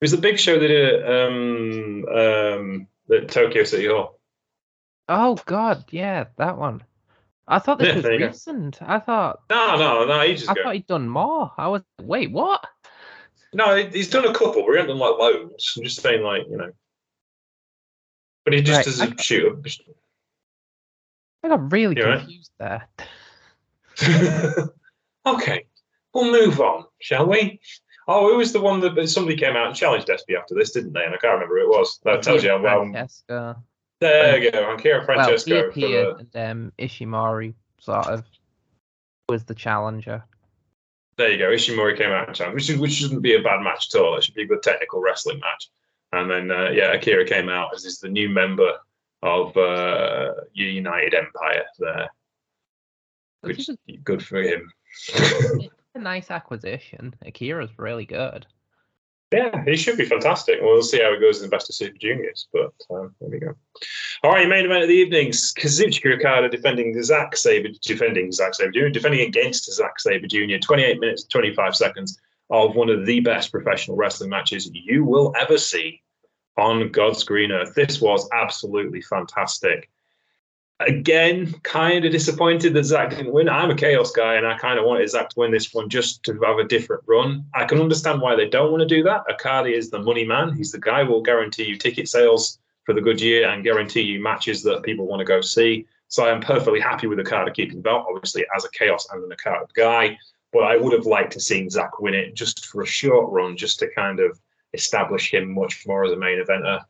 It 0.00 0.04
was 0.04 0.10
the 0.12 0.18
big 0.18 0.38
show 0.38 0.58
they 0.58 0.68
did 0.68 1.02
at, 1.02 1.10
um, 1.10 2.04
um, 2.08 2.86
at 3.12 3.28
Tokyo 3.28 3.64
City 3.64 3.86
Hall. 3.88 4.18
Oh 5.08 5.38
God, 5.46 5.84
yeah, 5.90 6.26
that 6.36 6.58
one. 6.58 6.82
I 7.46 7.58
thought 7.58 7.78
this 7.78 7.88
Yeah, 7.88 7.94
was 7.96 8.04
you 8.04 8.18
go. 8.18 8.26
recent. 8.26 8.82
I 8.82 8.98
thought 8.98 9.40
No, 9.50 9.76
no, 9.76 10.04
no, 10.04 10.20
ages 10.20 10.48
I 10.48 10.52
ago. 10.52 10.62
thought 10.64 10.74
he'd 10.74 10.86
done 10.86 11.08
more. 11.08 11.50
I 11.56 11.68
was 11.68 11.82
wait, 12.00 12.30
what? 12.30 12.64
No, 13.54 13.74
he's 13.76 14.10
done 14.10 14.26
a 14.26 14.34
couple, 14.34 14.62
he 14.70 14.72
hasn't 14.76 14.88
done 14.88 14.98
like 14.98 15.18
loads. 15.18 15.72
I'm 15.76 15.84
just 15.84 16.02
saying, 16.02 16.22
like, 16.22 16.42
you 16.50 16.58
know. 16.58 16.70
But 18.44 18.52
he 18.54 18.62
just 18.62 18.78
Right, 18.78 18.84
does 18.84 19.00
I- 19.00 19.06
a 19.06 19.22
shooter. 19.22 19.56
I 21.42 21.48
got 21.48 21.72
really 21.72 21.96
You 21.96 22.02
all 22.04 22.08
right? 22.10 22.18
confused 22.20 22.50
there. 22.58 22.88
okay, 25.26 25.66
we'll 26.12 26.30
move 26.30 26.60
on, 26.60 26.84
shall 27.00 27.26
we? 27.26 27.60
Oh, 28.10 28.30
who 28.30 28.38
was 28.38 28.52
the 28.52 28.60
one 28.60 28.80
that 28.80 29.08
somebody 29.08 29.36
came 29.36 29.54
out 29.54 29.66
and 29.66 29.76
challenged 29.76 30.08
SB 30.08 30.34
after 30.36 30.54
this, 30.54 30.72
didn't 30.72 30.94
they? 30.94 31.04
And 31.04 31.14
I 31.14 31.18
can't 31.18 31.34
remember 31.34 31.58
who 31.58 31.64
it 31.64 31.78
was. 31.78 32.00
That 32.04 32.22
tells 32.22 32.42
you 32.42 32.48
how 32.48 32.62
well. 32.62 32.80
Francesco. 32.80 33.56
There 34.00 34.42
you 34.42 34.50
go, 34.50 34.74
Akira 34.74 35.04
Francesco. 35.04 35.54
Well, 35.54 35.70
he 35.72 35.80
the- 35.80 35.88
appeared, 36.10 36.28
and 36.34 36.50
um, 36.50 36.72
Ishimori 36.78 37.52
sort 37.78 38.06
of 38.06 38.24
was 39.28 39.44
the 39.44 39.54
challenger. 39.54 40.24
There 41.18 41.30
you 41.30 41.38
go. 41.38 41.50
Ishimori 41.50 41.98
came 41.98 42.10
out 42.10 42.28
and 42.28 42.36
challenged, 42.36 42.54
which, 42.54 42.70
is, 42.70 42.78
which 42.78 42.92
shouldn't 42.92 43.22
be 43.22 43.34
a 43.34 43.42
bad 43.42 43.60
match 43.62 43.88
at 43.92 44.00
all. 44.00 44.16
It 44.16 44.24
should 44.24 44.34
be 44.34 44.42
a 44.42 44.46
good 44.46 44.62
technical 44.62 45.00
wrestling 45.00 45.40
match. 45.40 45.68
And 46.12 46.30
then, 46.30 46.50
uh, 46.50 46.70
yeah, 46.70 46.92
Akira 46.92 47.26
came 47.26 47.50
out 47.50 47.74
as 47.74 47.84
is 47.84 47.98
the 47.98 48.08
new 48.08 48.30
member 48.30 48.72
of 49.22 49.54
uh, 49.56 50.32
United 50.54 51.12
Empire 51.12 51.64
there. 51.78 52.08
Which 53.42 53.58
Which 53.58 53.68
is 53.68 53.76
good 54.04 54.24
for 54.24 54.40
him. 54.40 54.72
a 55.98 56.02
nice 56.02 56.30
acquisition. 56.30 57.14
Akira's 57.26 57.70
really 57.76 58.06
good. 58.06 58.46
yeah, 59.32 59.62
he 59.64 59.76
should 59.76 59.98
be 59.98 60.06
fantastic. 60.06 60.60
We'll 60.62 60.82
see 60.82 61.02
how 61.02 61.12
it 61.12 61.20
goes 61.20 61.42
in 61.42 61.42
the 61.42 61.54
best 61.54 61.68
of 61.68 61.74
Super 61.74 61.98
Juniors. 61.98 62.48
But 62.52 62.72
um, 62.90 63.14
there 63.20 63.28
we 63.28 63.38
go. 63.38 63.54
All 64.24 64.30
right, 64.30 64.48
main 64.48 64.64
event 64.64 64.82
of 64.82 64.88
the 64.88 64.94
evening: 64.94 65.28
Kazuchika 65.28 66.18
Okada 66.18 66.48
defending 66.48 67.00
Zack 67.02 67.36
Sabre, 67.36 67.68
defending 67.82 68.32
Zack 68.32 68.54
Sabre 68.54 68.70
Jr., 68.70 68.88
defending 68.88 69.28
against 69.28 69.70
Zack 69.72 70.00
Sabre 70.00 70.26
Jr. 70.26 70.56
28 70.62 71.00
minutes, 71.00 71.24
25 71.24 71.76
seconds 71.76 72.18
of 72.50 72.74
one 72.74 72.88
of 72.88 73.04
the 73.04 73.20
best 73.20 73.52
professional 73.52 73.96
wrestling 73.96 74.30
matches 74.30 74.70
you 74.72 75.04
will 75.04 75.34
ever 75.38 75.58
see 75.58 76.02
on 76.56 76.90
God's 76.90 77.22
green 77.24 77.52
earth. 77.52 77.74
This 77.74 78.00
was 78.00 78.28
absolutely 78.32 79.02
fantastic. 79.02 79.90
Again, 80.80 81.52
kind 81.64 82.04
of 82.04 82.12
disappointed 82.12 82.72
that 82.74 82.84
Zack 82.84 83.10
didn't 83.10 83.32
win. 83.32 83.48
I'm 83.48 83.70
a 83.70 83.74
Chaos 83.74 84.12
guy, 84.12 84.34
and 84.34 84.46
I 84.46 84.56
kind 84.58 84.78
of 84.78 84.84
wanted 84.84 85.10
Zack 85.10 85.30
to 85.30 85.40
win 85.40 85.50
this 85.50 85.74
one 85.74 85.88
just 85.88 86.22
to 86.24 86.38
have 86.44 86.58
a 86.58 86.64
different 86.64 87.02
run. 87.06 87.44
I 87.52 87.64
can 87.64 87.80
understand 87.80 88.20
why 88.20 88.36
they 88.36 88.48
don't 88.48 88.70
want 88.70 88.82
to 88.82 88.86
do 88.86 89.02
that. 89.02 89.24
Okada 89.28 89.70
is 89.70 89.90
the 89.90 89.98
money 89.98 90.24
man. 90.24 90.54
He's 90.54 90.70
the 90.70 90.78
guy 90.78 91.04
who 91.04 91.10
will 91.10 91.22
guarantee 91.22 91.64
you 91.64 91.76
ticket 91.76 92.08
sales 92.08 92.60
for 92.84 92.94
the 92.94 93.00
good 93.00 93.20
year 93.20 93.48
and 93.48 93.64
guarantee 93.64 94.02
you 94.02 94.22
matches 94.22 94.62
that 94.62 94.84
people 94.84 95.06
want 95.06 95.18
to 95.18 95.24
go 95.24 95.40
see. 95.40 95.84
So 96.06 96.24
I 96.24 96.30
am 96.30 96.40
perfectly 96.40 96.80
happy 96.80 97.08
with 97.08 97.18
Okada 97.18 97.50
keeping 97.50 97.78
the 97.78 97.82
belt, 97.82 98.06
obviously 98.08 98.46
as 98.56 98.64
a 98.64 98.70
Chaos 98.70 99.08
and 99.12 99.24
an 99.24 99.32
Okada 99.32 99.66
guy. 99.74 100.16
But 100.52 100.62
I 100.62 100.76
would 100.76 100.92
have 100.92 101.06
liked 101.06 101.32
to 101.32 101.40
seen 101.40 101.68
Zack 101.68 101.98
win 101.98 102.14
it 102.14 102.34
just 102.34 102.66
for 102.66 102.82
a 102.82 102.86
short 102.86 103.30
run, 103.32 103.56
just 103.56 103.80
to 103.80 103.90
kind 103.94 104.20
of 104.20 104.40
establish 104.74 105.34
him 105.34 105.52
much 105.52 105.86
more 105.88 106.04
as 106.04 106.12
a 106.12 106.16
main 106.16 106.42
eventer. 106.42 106.84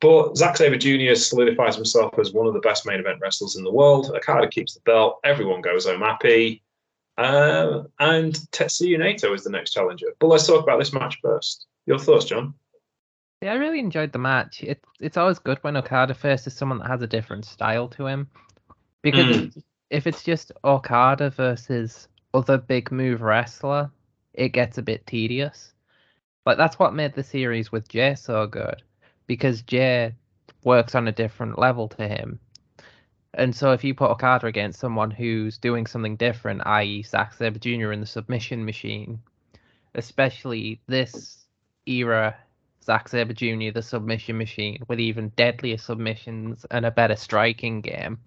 But 0.00 0.36
Zack 0.36 0.56
Sabre 0.58 0.76
Jr. 0.76 1.14
solidifies 1.14 1.74
himself 1.74 2.18
as 2.18 2.32
one 2.32 2.46
of 2.46 2.52
the 2.54 2.60
best 2.60 2.84
main 2.86 3.00
event 3.00 3.18
wrestlers 3.20 3.56
in 3.56 3.64
the 3.64 3.72
world. 3.72 4.10
Okada 4.14 4.46
keeps 4.48 4.74
the 4.74 4.80
belt. 4.80 5.18
Everyone 5.24 5.62
goes 5.62 5.86
home 5.86 6.00
happy. 6.00 6.62
Uh, 7.16 7.84
and 7.98 8.34
Tetsuya 8.52 8.98
Naito 8.98 9.34
is 9.34 9.42
the 9.42 9.50
next 9.50 9.70
challenger. 9.70 10.08
But 10.18 10.26
let's 10.26 10.46
talk 10.46 10.62
about 10.62 10.78
this 10.78 10.92
match 10.92 11.18
first. 11.22 11.66
Your 11.86 11.98
thoughts, 11.98 12.26
John? 12.26 12.52
Yeah, 13.40 13.52
I 13.52 13.56
really 13.56 13.78
enjoyed 13.78 14.12
the 14.12 14.18
match. 14.18 14.62
It, 14.62 14.84
it's 15.00 15.16
always 15.16 15.38
good 15.38 15.58
when 15.62 15.76
Okada 15.78 16.12
faces 16.14 16.54
someone 16.54 16.78
that 16.78 16.88
has 16.88 17.00
a 17.00 17.06
different 17.06 17.46
style 17.46 17.88
to 17.88 18.06
him. 18.06 18.28
Because 19.02 19.36
Mm. 19.36 19.62
if 19.90 20.06
it's 20.06 20.22
just 20.22 20.52
Okada 20.64 21.30
versus 21.30 22.08
other 22.34 22.58
big 22.58 22.90
move 22.92 23.22
wrestler, 23.22 23.90
it 24.34 24.50
gets 24.50 24.76
a 24.76 24.82
bit 24.82 25.06
tedious. 25.06 25.72
Like 26.44 26.58
that's 26.58 26.78
what 26.78 26.94
made 26.94 27.14
the 27.14 27.22
series 27.22 27.72
with 27.72 27.88
Jay 27.88 28.14
so 28.14 28.46
good. 28.46 28.82
Because 29.26 29.62
Jay 29.62 30.14
works 30.64 30.94
on 30.94 31.08
a 31.08 31.12
different 31.12 31.58
level 31.58 31.88
to 31.88 32.08
him. 32.08 32.40
And 33.34 33.54
so 33.54 33.72
if 33.72 33.84
you 33.84 33.94
put 33.94 34.10
Okada 34.10 34.46
against 34.46 34.80
someone 34.80 35.10
who's 35.10 35.58
doing 35.58 35.86
something 35.86 36.16
different, 36.16 36.62
i.e. 36.66 37.02
Zack 37.02 37.34
Sabre 37.34 37.58
Jr. 37.58 37.92
in 37.92 38.00
the 38.00 38.06
submission 38.06 38.64
machine, 38.64 39.20
especially 39.94 40.80
this 40.86 41.46
era 41.86 42.36
Zack 42.82 43.08
Sabre 43.08 43.34
Jr., 43.34 43.72
the 43.74 43.82
submission 43.82 44.38
machine, 44.38 44.82
with 44.88 45.00
even 45.00 45.30
deadlier 45.30 45.76
submissions 45.76 46.64
and 46.70 46.86
a 46.86 46.90
better 46.90 47.16
striking 47.16 47.80
game. 47.80 48.18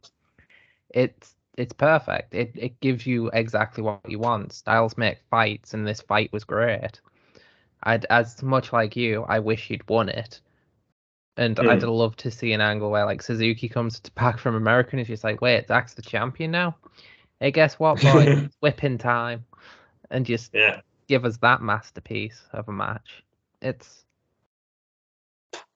It's 0.90 1.36
it's 1.58 1.74
perfect. 1.74 2.34
It 2.36 2.52
it 2.56 2.80
gives 2.80 3.06
you 3.06 3.30
exactly 3.34 3.84
what 3.84 4.10
you 4.10 4.20
want. 4.20 4.54
Styles 4.54 4.98
make 4.98 5.20
fights, 5.30 5.74
and 5.74 5.88
this 5.88 6.02
fight 6.02 6.32
was 6.34 6.44
great. 6.44 7.00
I'd 7.84 8.06
as 8.06 8.44
much 8.44 8.74
like 8.74 8.96
you, 8.96 9.24
I 9.24 9.40
wish 9.40 9.68
he'd 9.68 9.88
won 9.90 10.10
it. 10.10 10.42
And 11.40 11.58
Hmm. 11.58 11.70
I'd 11.70 11.84
love 11.84 12.18
to 12.18 12.32
see 12.32 12.52
an 12.52 12.60
angle 12.60 12.92
where 12.92 13.06
like 13.06 13.22
Suzuki 13.22 13.70
comes 13.70 14.02
to 14.02 14.12
back 14.12 14.40
from 14.40 14.56
America 14.56 14.90
and 14.92 15.00
he's 15.00 15.08
just 15.08 15.24
like, 15.24 15.40
wait, 15.40 15.70
Zack's 15.70 15.94
the 15.94 16.02
champion 16.02 16.52
now? 16.52 16.76
Hey, 17.40 17.52
guess 17.52 17.80
what, 17.80 18.02
boy? 18.02 18.50
Whipping 18.60 18.98
time. 18.98 19.46
And 20.12 20.26
just 20.26 20.54
Yeah. 20.54 20.82
give 21.08 21.24
us 21.24 21.38
that 21.38 21.62
masterpiece 21.62 22.42
of 22.52 22.68
a 22.68 22.74
match. 22.74 23.24
It's 23.62 24.04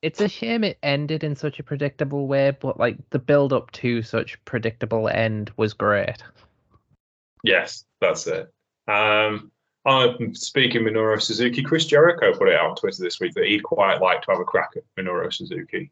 it's 0.02 0.20
a 0.20 0.28
shame 0.28 0.64
it 0.64 0.76
ended 0.82 1.24
in 1.24 1.34
such 1.34 1.58
a 1.58 1.62
predictable 1.62 2.26
way, 2.26 2.50
but 2.50 2.78
like 2.78 2.98
the 3.08 3.18
build 3.18 3.54
up 3.54 3.70
to 3.72 4.02
such 4.02 4.44
predictable 4.44 5.08
end 5.08 5.50
was 5.56 5.72
great. 5.72 6.22
Yes, 7.42 7.86
that's 8.02 8.26
it. 8.26 8.52
Um, 8.86 9.50
I'm 9.86 10.34
speaking 10.34 10.82
Minoru 10.82 11.20
Suzuki. 11.20 11.62
Chris 11.62 11.84
Jericho 11.84 12.32
put 12.32 12.48
it 12.48 12.54
out 12.54 12.70
on 12.70 12.76
Twitter 12.76 13.02
this 13.02 13.20
week 13.20 13.34
that 13.34 13.44
he'd 13.44 13.62
quite 13.62 14.00
like 14.00 14.22
to 14.22 14.30
have 14.30 14.40
a 14.40 14.44
crack 14.44 14.70
at 14.76 14.82
Minoru 14.96 15.32
Suzuki 15.32 15.90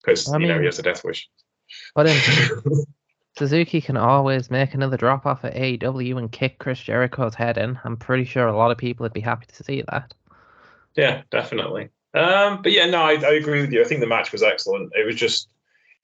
because 0.00 0.28
you 0.28 0.46
know 0.46 0.58
he 0.58 0.66
has 0.66 0.78
a 0.78 0.82
death 0.82 1.04
wish. 1.04 1.28
But 1.94 2.06
in 2.06 2.16
Suzuki 3.38 3.80
can 3.80 3.96
always 3.96 4.50
make 4.50 4.74
another 4.74 4.96
drop 4.96 5.26
off 5.26 5.44
at 5.44 5.54
AEW 5.54 6.18
and 6.18 6.30
kick 6.30 6.58
Chris 6.58 6.78
Jericho's 6.78 7.34
head 7.34 7.58
in. 7.58 7.78
I'm 7.84 7.96
pretty 7.96 8.24
sure 8.24 8.46
a 8.46 8.56
lot 8.56 8.70
of 8.70 8.78
people 8.78 9.04
would 9.04 9.12
be 9.12 9.20
happy 9.20 9.46
to 9.46 9.64
see 9.64 9.82
that. 9.90 10.14
yeah, 10.94 11.22
definitely. 11.30 11.88
Um, 12.14 12.62
but 12.62 12.70
yeah, 12.70 12.86
no, 12.86 13.02
I, 13.02 13.14
I 13.14 13.34
agree 13.34 13.60
with 13.60 13.72
you. 13.72 13.80
I 13.80 13.84
think 13.84 14.00
the 14.00 14.06
match 14.06 14.30
was 14.30 14.44
excellent. 14.44 14.92
It 14.94 15.04
was 15.04 15.16
just, 15.16 15.48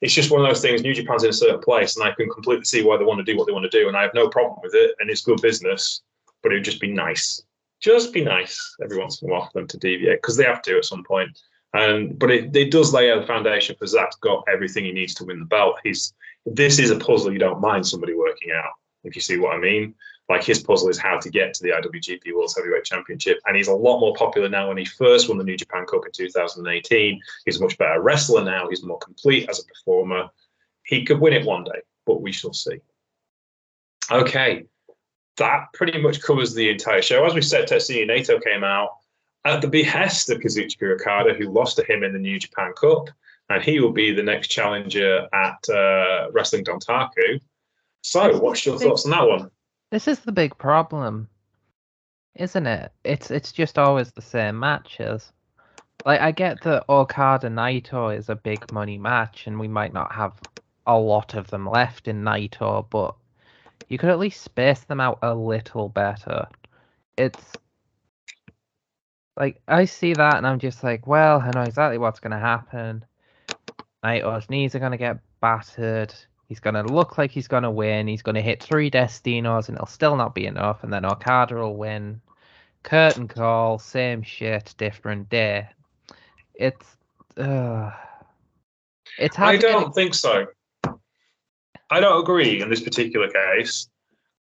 it's 0.01 0.13
just 0.13 0.33
one 0.33 0.41
of 0.41 0.49
those 0.49 0.61
things. 0.61 0.83
New 0.83 0.93
Japan's 0.93 1.23
in 1.23 1.31
a 1.31 1.33
certain 1.33 1.61
place, 1.61 1.97
and 1.97 2.05
I 2.05 2.13
can 2.13 2.29
completely 2.29 2.65
see 2.65 2.83
why 2.83 2.97
they 2.97 3.05
want 3.05 3.25
to 3.25 3.33
do 3.33 3.39
what 3.39 3.47
they 3.47 3.53
want 3.53 3.71
to 3.71 3.79
do, 3.79 3.87
and 3.87 3.97
I 3.97 4.03
have 4.03 4.15
no 4.15 4.29
problem 4.29 4.59
with 4.61 4.75
it. 4.75 4.97
And 4.99 5.09
it's 5.09 5.23
good 5.23 5.41
business, 5.41 6.03
but 6.43 6.53
it 6.53 6.57
would 6.57 6.65
just 6.65 6.81
be 6.81 6.93
nice, 6.93 7.43
just 7.81 8.13
be 8.13 8.25
nice 8.25 8.77
every 8.83 8.99
once 8.99 9.21
in 9.21 9.29
a 9.29 9.33
while 9.33 9.47
for 9.47 9.61
them 9.61 9.69
to 9.69 9.79
deviate 9.79 10.21
because 10.21 10.37
they 10.37 10.45
have 10.45 10.63
to 10.63 10.77
at 10.77 10.85
some 10.85 11.05
point. 11.05 11.39
And 11.73 12.19
but 12.19 12.31
it, 12.31 12.55
it 12.57 12.71
does 12.71 12.93
lay 12.93 13.11
out 13.11 13.21
the 13.21 13.27
foundation 13.27 13.77
for 13.79 13.87
Zack's 13.87 14.17
got 14.17 14.45
everything 14.53 14.85
he 14.85 14.93
needs 14.93 15.15
to 15.15 15.25
win 15.25 15.39
the 15.39 15.45
belt. 15.45 15.77
He's 15.85 16.13
this 16.47 16.79
is 16.79 16.91
a 16.91 16.99
puzzle 16.99 17.33
you 17.33 17.39
don't 17.39 17.61
mind 17.61 17.87
somebody 17.87 18.15
working 18.15 18.51
out, 18.53 18.73
if 19.05 19.15
you 19.15 19.23
see 19.23 19.37
what 19.37 19.55
I 19.55 19.59
mean. 19.59 19.95
Like 20.29 20.45
his 20.45 20.63
puzzle 20.63 20.89
is 20.89 20.99
how 20.99 21.19
to 21.19 21.29
get 21.29 21.55
to 21.55 21.63
the 21.63 21.71
IWGP 21.71 22.35
World 22.35 22.53
Heavyweight 22.57 22.85
Championship, 22.85 23.39
and 23.47 23.57
he's 23.57 23.69
a 23.69 23.75
lot 23.75 23.99
more 24.01 24.15
popular 24.15 24.49
now. 24.49 24.69
When 24.69 24.79
he 24.79 24.85
first 24.85 25.29
won 25.29 25.39
the 25.39 25.45
New 25.45 25.57
Japan 25.57 25.85
Cup 25.87 26.07
in 26.07 26.13
2018, 26.13 27.21
he's 27.45 27.61
a 27.61 27.63
much 27.63 27.77
better 27.79 28.01
wrestler 28.01 28.45
now. 28.45 28.69
He's 28.69 28.85
more 28.85 28.99
complete 28.99 29.49
as 29.49 29.59
a 29.59 29.65
performer. 29.65 30.29
He 30.85 31.05
could 31.05 31.21
win 31.21 31.33
it 31.33 31.45
one 31.45 31.65
day, 31.65 31.81
but 32.07 32.23
we 32.23 32.31
shall 32.31 32.53
see. 32.53 32.79
Okay, 34.11 34.67
that 35.41 35.73
pretty 35.73 36.01
much 36.01 36.23
covers 36.23 36.55
the 36.55 36.71
entire 36.71 37.03
show. 37.03 37.25
As 37.25 37.35
we 37.35 37.43
said, 37.43 37.67
Tetsuya 37.67 38.09
Naito 38.09 38.41
came 38.45 38.63
out 38.63 38.91
at 39.45 39.63
the 39.63 39.69
behest 39.69 40.29
of 40.31 40.39
Kazuchika 40.39 40.95
Okada, 40.95 41.35
who 41.35 41.51
lost 41.51 41.77
to 41.77 41.85
him 41.85 42.05
in 42.05 42.13
the 42.13 42.19
New 42.19 42.39
Japan 42.39 42.73
Cup, 42.79 43.09
and 43.49 43.63
he 43.63 43.81
will 43.81 43.93
be 43.93 44.13
the 44.13 44.23
next 44.23 44.49
challenger 44.49 45.27
at 45.33 45.69
uh, 45.69 46.31
Wrestling 46.33 46.65
Dontaku. 46.65 47.41
So, 48.03 48.39
what's 48.39 48.65
your 48.65 48.79
thoughts 48.79 49.07
on 49.07 49.11
that 49.13 49.27
one? 49.27 49.51
This 49.91 50.07
is 50.07 50.21
the 50.21 50.33
big 50.33 50.57
problem, 50.59 51.27
isn't 52.37 52.67
it? 52.67 52.93
It's 53.05 53.31
it's 53.31 53.51
just 53.51 53.79
always 53.79 54.13
the 54.13 54.23
same 54.23 54.59
matches. 54.59 55.33
Like 56.05 56.21
I 56.21 56.33
get 56.33 56.63
that 56.63 56.85
Okada 56.89 57.49
Naito 57.49 58.17
is 58.17 58.29
a 58.29 58.37
big 58.37 58.71
money 58.73 58.99
match, 58.99 59.47
and 59.47 59.59
we 59.59 59.69
might 59.69 59.93
not 59.93 60.13
have 60.13 60.35
a 60.87 60.99
lot 60.99 61.35
of 61.35 61.49
them 61.49 61.69
left 61.69 62.09
in 62.09 62.23
Naito, 62.23 62.87
but 62.91 63.15
you 63.91 63.99
could 63.99 64.09
at 64.09 64.19
least 64.19 64.41
space 64.41 64.81
them 64.81 65.01
out 65.01 65.19
a 65.21 65.35
little 65.35 65.91
better. 65.91 66.49
It's 67.19 67.53
like 69.37 69.61
I 69.69 69.85
see 69.85 70.15
that, 70.15 70.37
and 70.37 70.47
I'm 70.47 70.59
just 70.59 70.83
like, 70.83 71.07
well, 71.07 71.41
I 71.41 71.51
know 71.55 71.63
exactly 71.63 71.99
what's 71.99 72.21
gonna 72.21 72.39
happen. 72.39 73.05
Naito's 74.03 74.49
knees 74.49 74.75
are 74.75 74.79
gonna 74.79 74.97
get 74.97 75.19
battered. 75.43 76.15
He's 76.51 76.59
going 76.59 76.75
to 76.75 76.83
look 76.83 77.17
like 77.17 77.31
he's 77.31 77.47
going 77.47 77.63
to 77.63 77.71
win. 77.71 78.09
He's 78.09 78.23
going 78.23 78.35
to 78.35 78.43
hit 78.43 78.61
three 78.61 78.91
Destinos 78.91 79.69
and 79.69 79.77
it'll 79.77 79.87
still 79.87 80.17
not 80.17 80.35
be 80.35 80.47
enough. 80.47 80.83
And 80.83 80.93
then 80.93 81.05
Okada 81.05 81.55
will 81.55 81.77
win. 81.77 82.21
Curtain 82.83 83.29
call, 83.29 83.79
same 83.79 84.23
shit, 84.23 84.75
different 84.77 85.29
day. 85.29 85.69
It's. 86.55 86.97
Uh, 87.37 87.93
it's 89.17 89.39
I 89.39 89.59
don't 89.59 89.95
think 89.95 90.13
so. 90.13 90.49
I 91.91 92.01
don't 92.01 92.21
agree 92.21 92.63
in 92.63 92.71
this 92.71 92.81
particular 92.81 93.29
case 93.29 93.89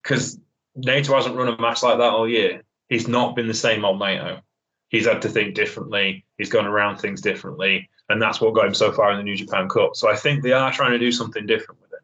because 0.02 0.38
Naito 0.78 1.14
hasn't 1.14 1.37
run 1.37 1.48
a 1.48 1.61
match 1.61 1.83
like 1.83 1.98
that 1.98 2.12
all 2.12 2.28
year. 2.28 2.62
He's 2.88 3.09
not 3.09 3.37
been 3.37 3.46
the 3.46 3.54
same 3.54 3.85
old 3.85 4.00
Naito. 4.00 4.40
He's 4.88 5.07
had 5.07 5.22
to 5.22 5.28
think 5.28 5.54
differently. 5.54 6.24
He's 6.38 6.50
gone 6.50 6.66
around 6.66 6.98
things 6.98 7.20
differently, 7.20 7.88
and 8.09 8.20
that's 8.20 8.40
what 8.40 8.54
got 8.54 8.66
him 8.66 8.74
so 8.74 8.92
far 8.92 9.11
in 9.11 9.16
the 9.16 9.22
New 9.22 9.37
Japan 9.37 9.68
Cup. 9.68 9.96
So 9.96 10.11
I 10.11 10.16
think 10.16 10.42
they 10.42 10.52
are 10.52 10.72
trying 10.72 10.92
to 10.92 10.98
do 10.98 11.11
something 11.11 11.46
different 11.46 11.80
with 11.80 11.92
him. 11.92 11.98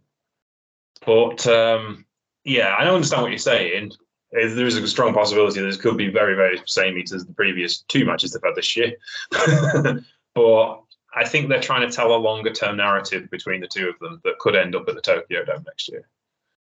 But 1.06 1.46
um, 1.46 2.04
yeah, 2.44 2.74
I 2.78 2.84
don't 2.84 2.96
understand 2.96 3.22
what 3.22 3.30
you're 3.30 3.38
saying. 3.38 3.92
there 4.32 4.66
is 4.66 4.76
a 4.76 4.88
strong 4.88 5.14
possibility 5.14 5.60
that 5.60 5.66
this 5.66 5.76
could 5.76 5.96
be 5.96 6.08
very, 6.08 6.34
very 6.34 6.60
samey 6.66 7.02
to 7.04 7.18
the 7.18 7.32
previous 7.32 7.82
two 7.82 8.04
matches 8.04 8.32
they've 8.32 8.42
had 8.44 8.56
this 8.56 8.76
year. 8.76 8.92
but 10.34 10.82
I 11.14 11.26
think 11.26 11.48
they're 11.48 11.60
trying 11.60 11.88
to 11.88 11.94
tell 11.94 12.14
a 12.14 12.16
longer 12.16 12.52
term 12.52 12.76
narrative 12.76 13.30
between 13.30 13.60
the 13.60 13.68
two 13.68 13.88
of 13.88 13.98
them 13.98 14.20
that 14.24 14.38
could 14.38 14.56
end 14.56 14.74
up 14.74 14.88
at 14.88 14.94
the 14.94 15.00
Tokyo 15.00 15.44
Dome 15.44 15.64
next 15.66 15.88
year. 15.88 16.08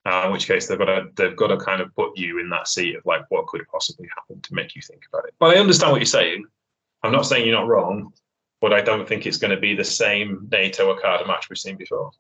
Uh, 0.06 0.23
in 0.26 0.32
which 0.32 0.47
case 0.47 0.67
they've 0.67 0.78
got 0.78 0.86
to 0.86 1.10
they've 1.15 1.36
got 1.36 1.47
to 1.47 1.58
kind 1.58 1.82
of 1.82 1.93
put 1.93 2.17
you 2.17 2.39
in 2.39 2.50
that 2.50 2.67
seat 2.67 2.95
of 2.95 3.06
like 3.06 3.30
what 3.30 3.45
could 3.47 3.67
possibly 3.67 4.08
happen 4.15 4.39
to 4.41 4.54
make 4.54 4.73
you 4.76 4.82
think 4.82 5.04
about 5.12 5.28
it. 5.28 5.34
But 5.38 5.56
I 5.56 5.60
understand 5.60 5.91
what 5.91 6.00
you're 6.00 6.06
saying. 6.06 6.45
I'm 7.04 7.12
not 7.12 7.26
saying 7.26 7.45
you're 7.45 7.60
not 7.60 7.67
wrong, 7.67 8.13
but 8.62 8.73
I 8.73 8.82
don't 8.82 9.08
think 9.08 9.26
it's 9.26 9.38
going 9.38 9.52
to 9.52 9.60
be 9.60 9.76
the 9.76 9.84
same 9.84 10.47
Naito 10.50 10.82
Okada 10.82 11.28
match 11.28 11.50
we've 11.50 11.58
seen 11.58 11.76
before. 11.76 12.12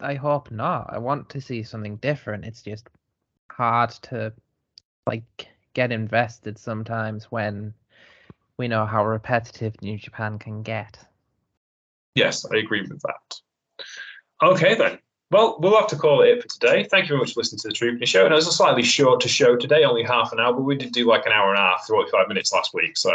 I 0.00 0.14
hope 0.14 0.50
not. 0.50 0.92
I 0.92 0.98
want 0.98 1.28
to 1.30 1.40
see 1.40 1.62
something 1.62 1.96
different. 1.96 2.44
It's 2.44 2.62
just 2.62 2.88
hard 3.50 3.90
to 3.90 4.32
like 5.06 5.48
get 5.74 5.92
invested 5.92 6.58
sometimes 6.58 7.24
when 7.30 7.74
we 8.58 8.68
know 8.68 8.86
how 8.86 9.04
repetitive 9.04 9.80
New 9.82 9.98
Japan 9.98 10.38
can 10.38 10.62
get. 10.62 10.98
Yes, 12.14 12.44
I 12.50 12.56
agree 12.58 12.82
with 12.82 13.02
that. 13.02 13.40
Okay 14.42 14.74
then. 14.74 14.98
Well, 15.30 15.56
we'll 15.58 15.76
have 15.76 15.88
to 15.88 15.96
call 15.96 16.22
it 16.22 16.42
for 16.42 16.48
today. 16.48 16.84
Thank 16.84 17.04
you 17.04 17.08
very 17.08 17.20
much 17.20 17.34
for 17.34 17.40
listening 17.40 17.58
to 17.60 17.68
the 17.68 17.74
Truepenny 17.74 18.06
Show. 18.06 18.24
And 18.24 18.32
it 18.32 18.36
was 18.36 18.46
a 18.46 18.52
slightly 18.52 18.82
shorter 18.82 19.28
show 19.28 19.56
today, 19.56 19.82
only 19.82 20.04
half 20.04 20.32
an 20.32 20.38
hour, 20.38 20.52
but 20.52 20.62
we 20.62 20.76
did 20.76 20.92
do 20.92 21.06
like 21.06 21.26
an 21.26 21.32
hour 21.32 21.50
and 21.50 21.58
a 21.58 21.62
half, 21.62 21.86
45 21.86 22.28
minutes 22.28 22.52
last 22.52 22.72
week. 22.72 22.96
So 22.96 23.12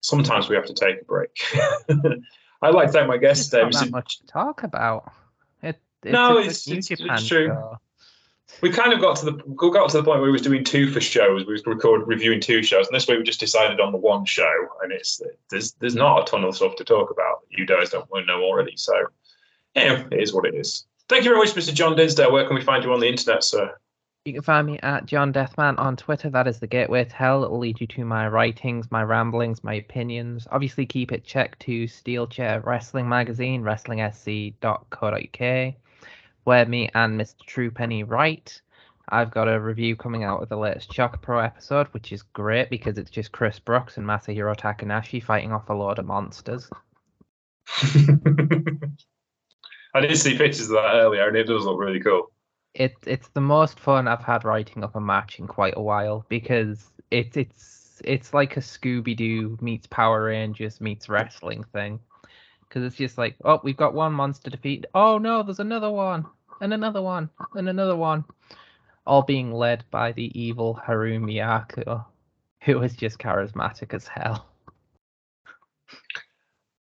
sometimes 0.00 0.48
we 0.48 0.56
have 0.56 0.66
to 0.66 0.74
take 0.74 1.00
a 1.00 1.04
break. 1.04 1.30
I'd 2.60 2.74
like 2.74 2.88
to 2.88 2.92
thank 2.92 3.08
my 3.08 3.16
guest. 3.16 3.50
There's 3.50 3.76
uh, 3.76 3.80
not 3.80 3.84
that 3.86 3.90
much 3.92 4.18
to 4.18 4.26
talk 4.26 4.62
about. 4.62 5.10
It, 5.62 5.80
it's 6.02 6.12
no, 6.12 6.38
it's, 6.38 6.68
it's, 6.68 6.90
it's, 6.90 7.26
true. 7.26 7.46
Show 7.46 7.78
we 8.60 8.70
kind 8.70 8.92
of 8.92 9.00
got 9.00 9.16
to 9.18 9.26
the 9.26 9.32
got 9.32 9.90
to 9.90 9.98
the 9.98 10.02
point 10.02 10.20
where 10.20 10.26
we 10.26 10.32
was 10.32 10.42
doing 10.42 10.64
two 10.64 10.90
for 10.90 11.00
shows. 11.00 11.46
We 11.46 11.52
was 11.52 11.66
record 11.66 12.06
reviewing 12.06 12.40
two 12.40 12.62
shows, 12.62 12.86
and 12.86 12.94
this 12.94 13.06
way 13.06 13.16
we 13.16 13.22
just 13.22 13.40
decided 13.40 13.80
on 13.80 13.92
the 13.92 13.98
one 13.98 14.24
show. 14.24 14.52
And 14.82 14.92
it's 14.92 15.20
there's 15.50 15.72
there's 15.72 15.94
not 15.94 16.22
a 16.22 16.30
ton 16.30 16.44
of 16.44 16.56
stuff 16.56 16.76
to 16.76 16.84
talk 16.84 17.10
about. 17.10 17.42
You 17.50 17.66
guys 17.66 17.90
don't 17.90 18.08
know 18.26 18.42
already, 18.42 18.76
so 18.76 18.94
yeah, 19.74 20.04
it 20.10 20.20
is 20.20 20.32
what 20.32 20.46
it 20.46 20.54
is. 20.54 20.86
Thank 21.08 21.24
you 21.24 21.30
very 21.30 21.38
much, 21.38 21.54
Mr. 21.54 21.72
John 21.72 21.96
Dinsdale. 21.96 22.32
Where 22.32 22.46
can 22.46 22.54
we 22.54 22.62
find 22.62 22.84
you 22.84 22.92
on 22.92 23.00
the 23.00 23.08
internet, 23.08 23.44
sir? 23.44 23.74
You 24.24 24.34
can 24.34 24.42
find 24.42 24.66
me 24.66 24.78
at 24.82 25.06
John 25.06 25.32
Deathman 25.32 25.78
on 25.78 25.96
Twitter. 25.96 26.28
That 26.28 26.46
is 26.46 26.58
the 26.58 26.66
gateway 26.66 27.04
to 27.04 27.14
hell. 27.14 27.44
It 27.44 27.50
will 27.50 27.60
lead 27.60 27.80
you 27.80 27.86
to 27.86 28.04
my 28.04 28.28
writings, 28.28 28.90
my 28.90 29.02
ramblings, 29.02 29.64
my 29.64 29.74
opinions. 29.74 30.46
Obviously, 30.50 30.84
keep 30.84 31.12
it 31.12 31.24
checked 31.24 31.60
to 31.60 31.86
Steel 31.86 32.26
Chair 32.26 32.60
Wrestling 32.60 33.08
Magazine, 33.08 33.62
wrestlingsc.co.uk 33.62 35.74
where 36.48 36.64
me 36.64 36.88
and 36.94 37.20
Mr. 37.20 37.44
Truepenny 37.46 38.04
write. 38.08 38.62
I've 39.10 39.30
got 39.30 39.48
a 39.48 39.60
review 39.60 39.96
coming 39.96 40.24
out 40.24 40.42
of 40.42 40.48
the 40.48 40.56
latest 40.56 40.90
ChocoPro 40.90 41.44
episode, 41.44 41.88
which 41.88 42.10
is 42.10 42.22
great 42.22 42.70
because 42.70 42.96
it's 42.96 43.10
just 43.10 43.32
Chris 43.32 43.58
Brooks 43.58 43.98
and 43.98 44.06
Masahiro 44.06 44.56
Takanashi 44.56 45.22
fighting 45.22 45.52
off 45.52 45.68
a 45.68 45.74
load 45.74 45.98
of 45.98 46.06
monsters. 46.06 46.70
I 49.94 50.00
did 50.00 50.16
see 50.16 50.38
pictures 50.38 50.70
of 50.70 50.76
that 50.76 50.94
earlier, 50.94 51.28
and 51.28 51.36
it 51.36 51.44
does 51.44 51.66
look 51.66 51.78
really 51.78 52.00
cool. 52.00 52.30
It 52.72 52.94
it's 53.06 53.28
the 53.28 53.42
most 53.42 53.78
fun 53.78 54.08
I've 54.08 54.24
had 54.24 54.44
writing 54.44 54.82
up 54.82 54.96
a 54.96 55.00
match 55.02 55.38
in 55.38 55.48
quite 55.48 55.74
a 55.76 55.82
while 55.82 56.24
because 56.30 56.90
it's 57.10 57.36
it's 57.36 58.00
it's 58.06 58.32
like 58.32 58.56
a 58.56 58.60
Scooby 58.60 59.14
Doo 59.14 59.58
meets 59.60 59.86
Power 59.86 60.24
Rangers 60.24 60.80
meets 60.80 61.10
wrestling 61.10 61.64
thing. 61.74 62.00
Because 62.60 62.84
it's 62.84 62.96
just 62.96 63.18
like, 63.18 63.36
oh, 63.44 63.60
we've 63.62 63.76
got 63.76 63.92
one 63.92 64.14
monster 64.14 64.48
defeat. 64.48 64.86
Oh 64.94 65.18
no, 65.18 65.42
there's 65.42 65.60
another 65.60 65.90
one 65.90 66.26
and 66.60 66.72
another 66.72 67.02
one, 67.02 67.30
and 67.54 67.68
another 67.68 67.96
one, 67.96 68.24
all 69.06 69.22
being 69.22 69.52
led 69.52 69.84
by 69.90 70.12
the 70.12 70.38
evil 70.38 70.74
Haru 70.74 71.18
Miyako, 71.18 72.04
who 72.62 72.82
is 72.82 72.94
just 72.94 73.18
charismatic 73.18 73.94
as 73.94 74.06
hell. 74.06 74.46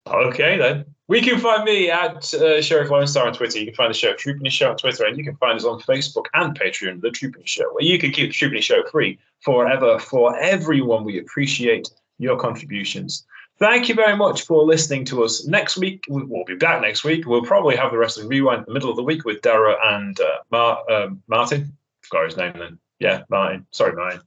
Okay, 0.07 0.59
then. 0.59 0.85
We 1.09 1.21
can 1.21 1.41
find 1.41 1.65
me 1.65 1.91
at 1.91 2.33
uh, 2.35 2.63
Sheriff 2.63 2.89
Lone 2.89 3.07
Star 3.09 3.27
on 3.27 3.33
Twitter. 3.33 3.59
You 3.59 3.67
can 3.67 3.75
find 3.75 3.91
the 3.91 3.99
show 3.99 4.13
Truepenny 4.13 4.49
Show 4.49 4.71
on 4.71 4.77
Twitter, 4.77 5.05
and 5.07 5.19
you 5.19 5.25
can 5.25 5.37
find 5.37 5.57
us 5.57 5.65
on 5.65 5.81
Facebook 5.81 6.27
and 6.35 6.57
Patreon, 6.57 7.01
The 7.01 7.09
Truepenny 7.09 7.47
Show, 7.47 7.65
where 7.73 7.85
you 7.85 7.99
can 7.99 8.13
keep 8.13 8.31
the 8.31 8.33
Truepenny 8.33 8.63
Show 8.63 8.85
free 8.93 9.19
forever 9.41 9.99
for 9.99 10.39
everyone. 10.39 11.03
We 11.05 11.19
appreciate 11.19 11.91
your 12.19 12.39
contributions. 12.39 13.27
Thank 13.61 13.91
you 13.91 13.95
very 13.95 14.17
much 14.17 14.47
for 14.47 14.65
listening 14.65 15.05
to 15.07 15.23
us. 15.23 15.47
Next 15.47 15.77
week, 15.77 16.05
we'll 16.09 16.45
be 16.47 16.57
back 16.57 16.81
next 16.81 17.05
week. 17.05 17.27
We'll 17.27 17.43
probably 17.43 17.77
have 17.77 17.93
the 17.93 17.99
Wrestling 17.99 18.27
Rewind 18.27 18.61
in 18.61 18.65
the 18.65 18.73
middle 18.73 18.89
of 18.89 18.97
the 18.97 19.03
week 19.03 19.27
with 19.27 19.43
Dara 19.43 19.77
and 19.85 20.19
uh, 20.19 20.39
Mar- 20.51 20.91
um, 20.91 21.23
Martin. 21.29 21.77
Forgot 22.01 22.25
his 22.25 22.37
name 22.39 22.55
then. 22.59 22.79
Yeah, 23.01 23.23
Martin. 23.29 23.67
Sorry, 23.71 23.95
Martin. 23.95 24.23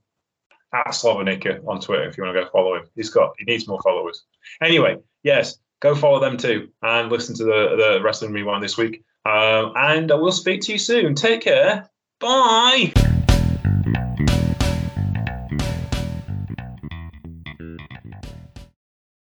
At 0.73 0.87
Slavonica 0.87 1.67
on 1.67 1.79
Twitter 1.79 2.07
if 2.07 2.17
you 2.17 2.23
want 2.23 2.35
to 2.35 2.43
go 2.43 2.49
follow 2.51 2.75
him. 2.75 2.83
He's 2.95 3.09
got 3.09 3.33
he 3.37 3.45
needs 3.45 3.67
more 3.67 3.81
followers. 3.81 4.23
Anyway, 4.61 4.97
yes, 5.23 5.59
go 5.81 5.95
follow 5.95 6.19
them 6.19 6.37
too 6.37 6.69
and 6.81 7.11
listen 7.11 7.35
to 7.35 7.43
the, 7.43 7.75
the 7.75 8.01
Wrestling 8.03 8.33
Rewind 8.33 8.63
this 8.63 8.77
week. 8.77 9.03
Um, 9.25 9.73
and 9.75 10.11
I 10.11 10.15
will 10.15 10.31
speak 10.31 10.61
to 10.61 10.71
you 10.71 10.79
soon. 10.79 11.13
Take 11.13 11.41
care. 11.41 11.89
Bye. 12.19 12.91